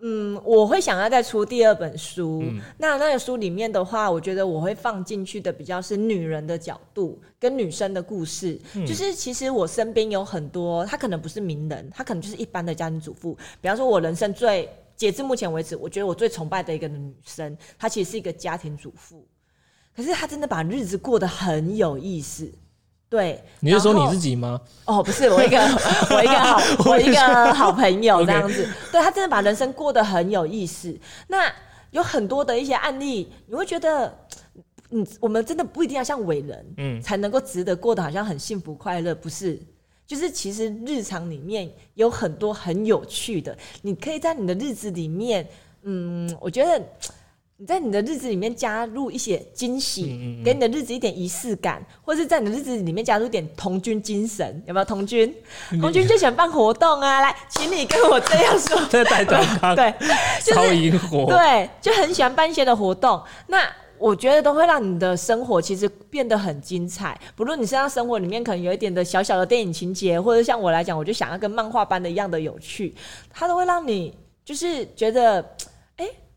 [0.00, 2.42] 嗯，我会想要再出第二本书。
[2.44, 8.60] 嗯、那那个书里面的话，我觉得我会放进去的比较是女人的角度跟女生的故事。
[8.74, 13.34] 嗯、就是其实我身边有很多，她可能不是名人，她可能就是一般的家庭主妇。
[13.60, 19.26] 比方说，我人生最截至目前为止，我觉得我最崇拜的一个女生，她其实是一个家庭主妇。
[19.96, 22.52] 可是她真的把日子过得很有意思。
[23.08, 24.60] 对，你是说你自己吗？
[24.84, 25.58] 哦，不是，我一个
[26.10, 28.68] 我一个好我一个好朋友这样子。
[28.90, 30.92] 对，他真的把人生过得很有意思。
[31.28, 31.50] 那
[31.92, 34.12] 有很多的一些案例，你会觉得，
[34.90, 39.60] 嗯，我们真的不一定要像伟人，嗯，才能够值得过得好像很幸福快乐，不是？
[40.04, 45.48] 就是其实日常里面有很多很有趣的，你可以在你的日子里面，
[45.82, 46.82] 嗯，我觉得。
[47.58, 55.34] 你在你的日子里面加入一些惊喜，嗯嗯嗯，给你的日子一点仪式感，或者是在你的日子里面加入一点童军精神，有没有童军？
[55.80, 57.20] 童军就喜欢办活动啊！
[57.24, 58.78] 来，请你跟我这样说，
[59.74, 59.94] 对，
[60.44, 63.22] 超营火，对，就很喜欢办一些的活动。
[63.46, 67.18] 那我觉得都会让你的生活其实变得很精彩。
[67.34, 72.94] 不论你身上生活里面可能有一点的小小的电影情节，或者像我来讲，我就想要跟漫画般的一样的有趣，
[73.32, 75.42] 它都会让你就是觉得。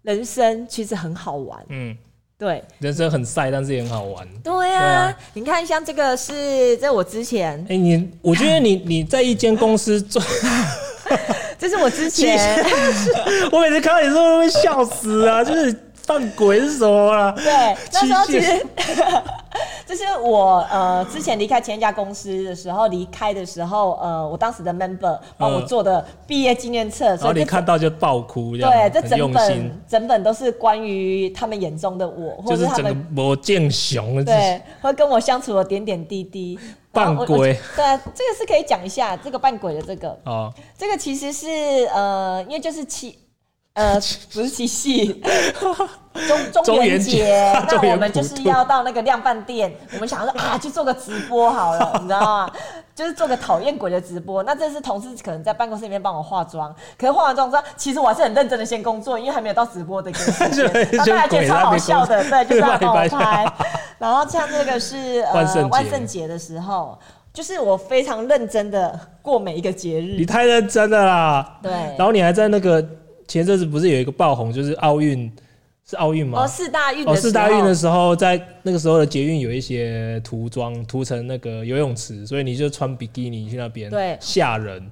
[0.02, 1.96] 人生其实很好玩，嗯，
[2.38, 4.28] 对，人生很晒，但是也很好玩。
[4.44, 10.22] 对呀、啊，啊、你看，像这个是在我之前，哎、欸，你，我觉得你 你在一间公司做，
[11.60, 12.38] 这是我之前，
[13.52, 15.72] 我每次看到你说都会笑死啊，就是
[16.08, 17.32] 扮鬼是什么啦？
[17.36, 18.66] 对，那时候其实。
[19.90, 36.60] 就是我呃之前离开前一家公司的时候，离开的时候，呃，我当时的 member 帮我做的毕业纪念册，所以你看到就爆哭，对，这整本整本都是关于他们眼中的我，或者是他们魔剑雄，对，会跟我相处的点点滴滴。
[36.92, 41.48] 扮鬼，对，这个是可以讲一下，这个扮鬼的这个，哦，这个其实是
[41.94, 43.18] 呃，因为就是七。
[43.74, 43.96] 呃，
[44.34, 45.24] 不是七夕，
[46.28, 52.52] 中中元节，那我们就是要到那个量贩店，我们想说啊，去做个直播好了， 你知道吗？
[52.94, 54.44] 就是做个讨厌鬼的直播。
[54.44, 60.66] 那这是同事可能在办公室里面帮我化妆，可是化完妆之后，其实我还是很认真的先工作，因为还没有到直播的一个时间。
[60.92, 63.46] 然后大家觉得超好笑的，对，就是要帮我拍。
[63.98, 67.00] 然后像这个是呃万圣节的时候，
[67.32, 70.18] 就是我非常认真的过每一个节日。
[70.18, 71.72] 你太认真了啦，对。
[71.98, 72.86] 然后你还在那个。
[73.30, 75.32] 前阵子不是有一个爆红，就是奥运，
[75.88, 76.44] 是奥运吗？
[76.44, 77.08] 哦，四大运。
[77.08, 84.84] 哦，四大运的时候，在那个时候的捷运有一些涂装涂成那个游泳池，所以你就穿比基尼去那边，对，吓人。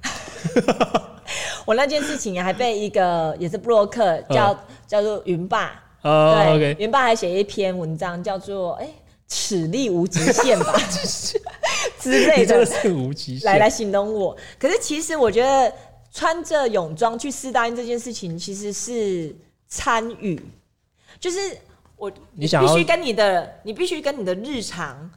[1.66, 8.94] 我那件事情还被一个也是布洛克叫、嗯、叫做云爸，哦、对，云爸还写一篇文章叫做“哎、欸，
[9.28, 10.74] 尺力无极限吧”
[12.00, 14.38] 之类的，是无极限来来形容我。
[14.60, 15.74] 可是其实我觉得。
[16.18, 19.36] 穿着泳装去四大运这件事情，其实是
[19.68, 20.42] 参与，
[21.20, 21.56] 就是
[21.96, 25.12] 我你必须跟你的，你必须跟你的日常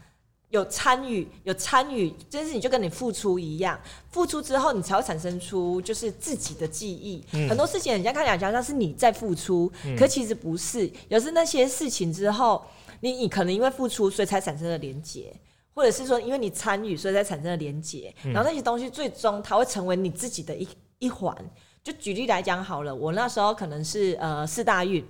[0.51, 3.80] 有参与，有参与，这件事情就跟你付出一样，
[4.11, 7.24] 付出之后你才会产生出就是自己的记忆。
[7.32, 12.62] 嗯、很多事情人家看起来好像是你在付出，嗯、可其实不是，有时那些事情之后，
[13.01, 15.34] 你你可能因为付出，所以才产生了连结。
[15.72, 20.68] 或者是说，因为你参与，所以才产生了连结，然后那些东西最终它会成为你自己的一
[21.01, 21.36] 一环。
[21.82, 25.05] 就举例来讲好了，我那时候可能是呃四大运，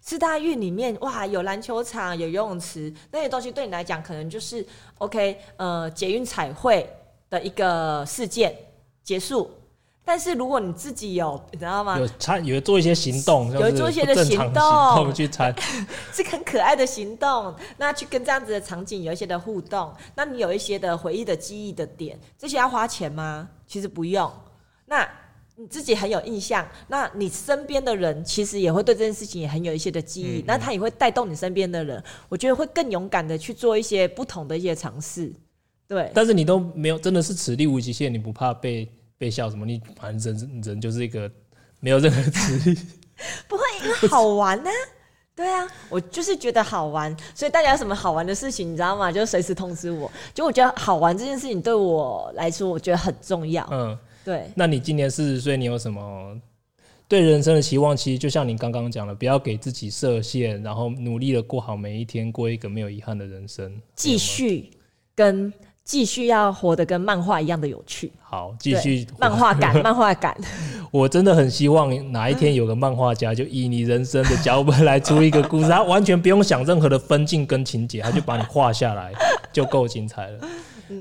[0.00, 4.64] 四大运里面哇有篮球场，有游泳池，那些东西对你来讲可能就是
[4.98, 6.88] OK，呃捷运彩绘
[7.28, 8.54] 的一个事件
[9.02, 9.50] 结束。
[10.04, 11.96] 但是如果你自己有，你知道吗？
[11.98, 15.54] 有参，有做一些行动，有做一些的行动去参，
[16.12, 17.54] 是很可爱的行动。
[17.76, 23.48] 那去跟这样子的场景有一些的互动，那你有一些的回忆的记忆的点，这些要花钱吗？
[23.66, 24.30] 其实不用。
[24.86, 25.08] 那
[25.60, 35.30] 你自己很有印象，那你身边的人其实也会对这件事情也很有一些的记忆，嗯嗯，那他也会带动你身边的人，我觉得会更勇敢的去做一些不同的一些尝试。
[35.86, 39.66] 对，但是你都没有，真的是齿力无极限，你不怕被被笑什么？
[39.66, 41.30] 你反正人人就是一个
[41.80, 42.78] 没有任何实力，
[43.46, 44.96] 不会，因为好玩呢、啊。
[45.36, 49.12] 对啊，我就是觉得好玩，所以大家有什么好玩的事情，你知道吗？
[49.12, 50.10] 就随时通知我。
[50.34, 53.66] 就我觉得好玩这件事情对我来说，我觉得很重要。
[53.70, 53.98] 嗯，
[54.30, 54.44] 对。
[54.54, 56.38] 那你今年四十岁，你有什么
[57.08, 57.96] 对人生的期望？
[57.96, 63.80] 其实就像你刚刚讲的，不要给自己设限，然后努力的过好每一天，过一个没有遗憾的人生。
[63.96, 64.70] 继续
[65.14, 65.52] 跟。
[65.82, 68.12] 继续要活得跟漫画一样的有趣。
[68.22, 70.36] 好，继续漫画感， 漫画感。
[70.92, 79.12] 我真的很希望哪一天有个漫画家，就以你人生的脚本来出一个故事，他完全不用想任何的分镜跟情节，他就把你画下来，
[79.52, 80.48] 就够精彩了。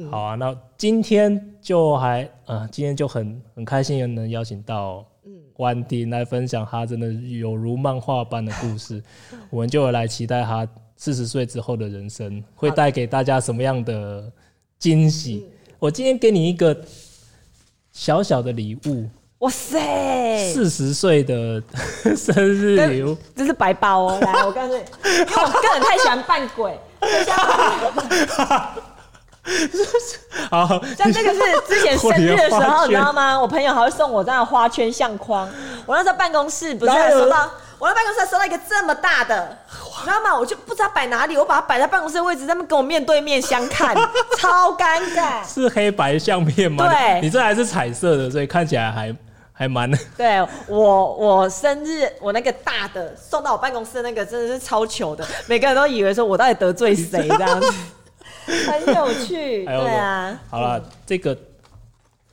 [0.09, 5.05] 好啊，那今天就还呃，今天就很很开心的能邀请到
[5.57, 9.03] 婉迪来分享他真的有如漫画般的故事，
[9.49, 14.31] 我们就来期待他四十岁之后的人生会带给大家什么样的。
[14.79, 15.45] 惊喜！
[15.77, 16.73] 我今天给你一个
[17.91, 19.09] 小小的礼物。
[19.39, 20.53] 哇塞！
[20.53, 21.61] 四十岁的
[22.15, 24.17] 生日礼物，这是白包哦。
[24.21, 26.79] 来，我告诉你， 因为我个人太喜欢扮鬼。
[30.49, 30.67] 好，
[30.97, 33.39] 像这个是之前生日的时候， 你知道吗？
[33.39, 35.49] 我朋友还会送我这样的花圈相框。
[35.85, 39.57] 我那时候办公室不是还收到，我在办公室还收到一个这么大的。
[39.71, 40.37] 你知道吗？
[40.37, 43.95] 我就不知道摆哪里，我把它摆在办公室的位置，他们跟我面对面相看，
[44.37, 45.45] 超尴尬。
[45.45, 46.87] 是黑白相片吗？
[46.87, 49.13] 对，你这还是彩色的，所以看起来还
[49.51, 49.91] 还蛮……
[50.15, 57.73] 对我，我生日我那个大的送到我办公室的那个真的是超糗的，每个人都以为说我到底得罪谁这样子，
[58.49, 59.63] 很有趣。
[59.65, 61.37] 对啊，好了，这个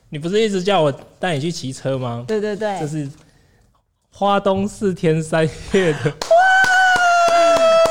[0.09, 2.25] 你不是一直叫我带你去骑车吗？
[2.27, 3.07] 对对对，这是
[4.11, 6.13] 花东四天三夜的。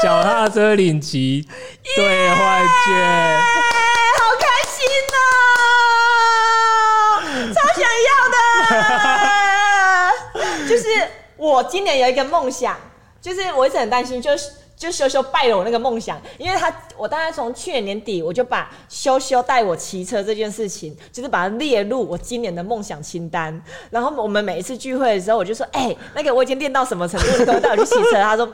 [0.03, 1.49] 脚踏车领骑
[1.97, 3.41] 兑换券
[4.18, 4.77] 好开心
[5.16, 5.18] 哦！
[7.55, 8.09] 超想要
[10.45, 10.85] 的， 就是
[11.39, 12.77] 我今年有一个梦想，
[13.22, 23.61] 就是我一直很担心，就是就修修败了我那个梦想，因为他我大概从去年年底我就把修修带我骑车这件事情，就是把它列入我今年的梦想清单。
[23.91, 28.49] 然后我们每一次聚会的时候，我就说：“哎、欸，那个我已经练到什么程度，你可以带我去骑车？” 他说。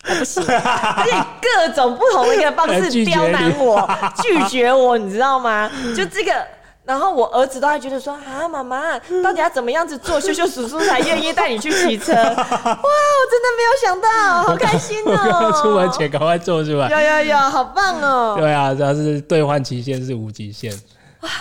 [0.00, 1.10] 还不行，而且
[1.42, 3.84] 各种不同的一个方式刁难我，
[4.22, 5.68] 拒绝我，你知道吗？
[5.94, 6.32] 就这个，
[6.88, 12.14] 然后我儿子都还觉得说啊，妈妈到底要怎么样子做，秀秀叔叔才愿意带你去骑车？
[12.16, 15.52] 哇，我真的没有想到，好开心哦！
[15.62, 18.36] 出门前赶快做出来，有有有，好棒哦！
[18.40, 20.72] 对啊，主要是兑换期限是无极限。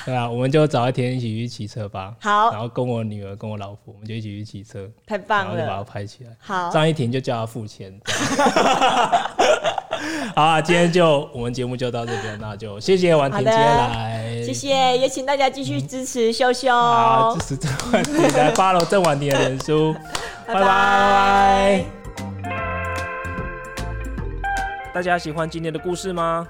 [0.06, 2.14] 对啊，我们就找一天一起去骑车吧。
[2.20, 4.86] 好，然后跟我女儿、跟我老婆，我们就一起去骑车。
[5.06, 6.32] 太棒了，然后就把它拍起来。
[6.42, 7.98] 好，张一婷就叫他付钱。
[10.36, 19.96] 好啊，今天就我们节目就到这边，那就谢谢婉婷今天来，谢谢，也请大家继续支持修修，好，支持郑婉婷来 follow 郑婉婷的脸书，
[20.48, 21.86] 拜拜。
[24.94, 26.48] 大家喜欢今天的故事吗？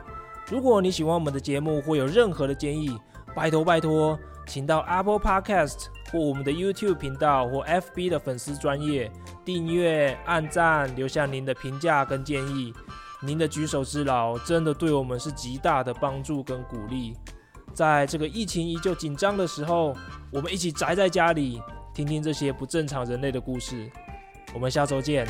[0.50, 2.98] 如果你喜欢我们的节目，或有任何的建议，
[3.36, 9.12] 拜托拜托，请到 Apple Podcast 或我们的 YouTube 频道或 FB 的粉丝专业
[9.44, 12.74] 订阅、按赞，留下您的评价跟建议。
[13.22, 17.16] 您的举手之劳，真的对我们是极大的帮助跟鼓励。
[17.74, 19.96] 在这个疫情依旧紧张的时候，
[20.32, 21.62] 我们一起宅在家里，
[21.94, 23.90] 听听这些不正常人类的故事。
[24.54, 25.28] 我们下周见。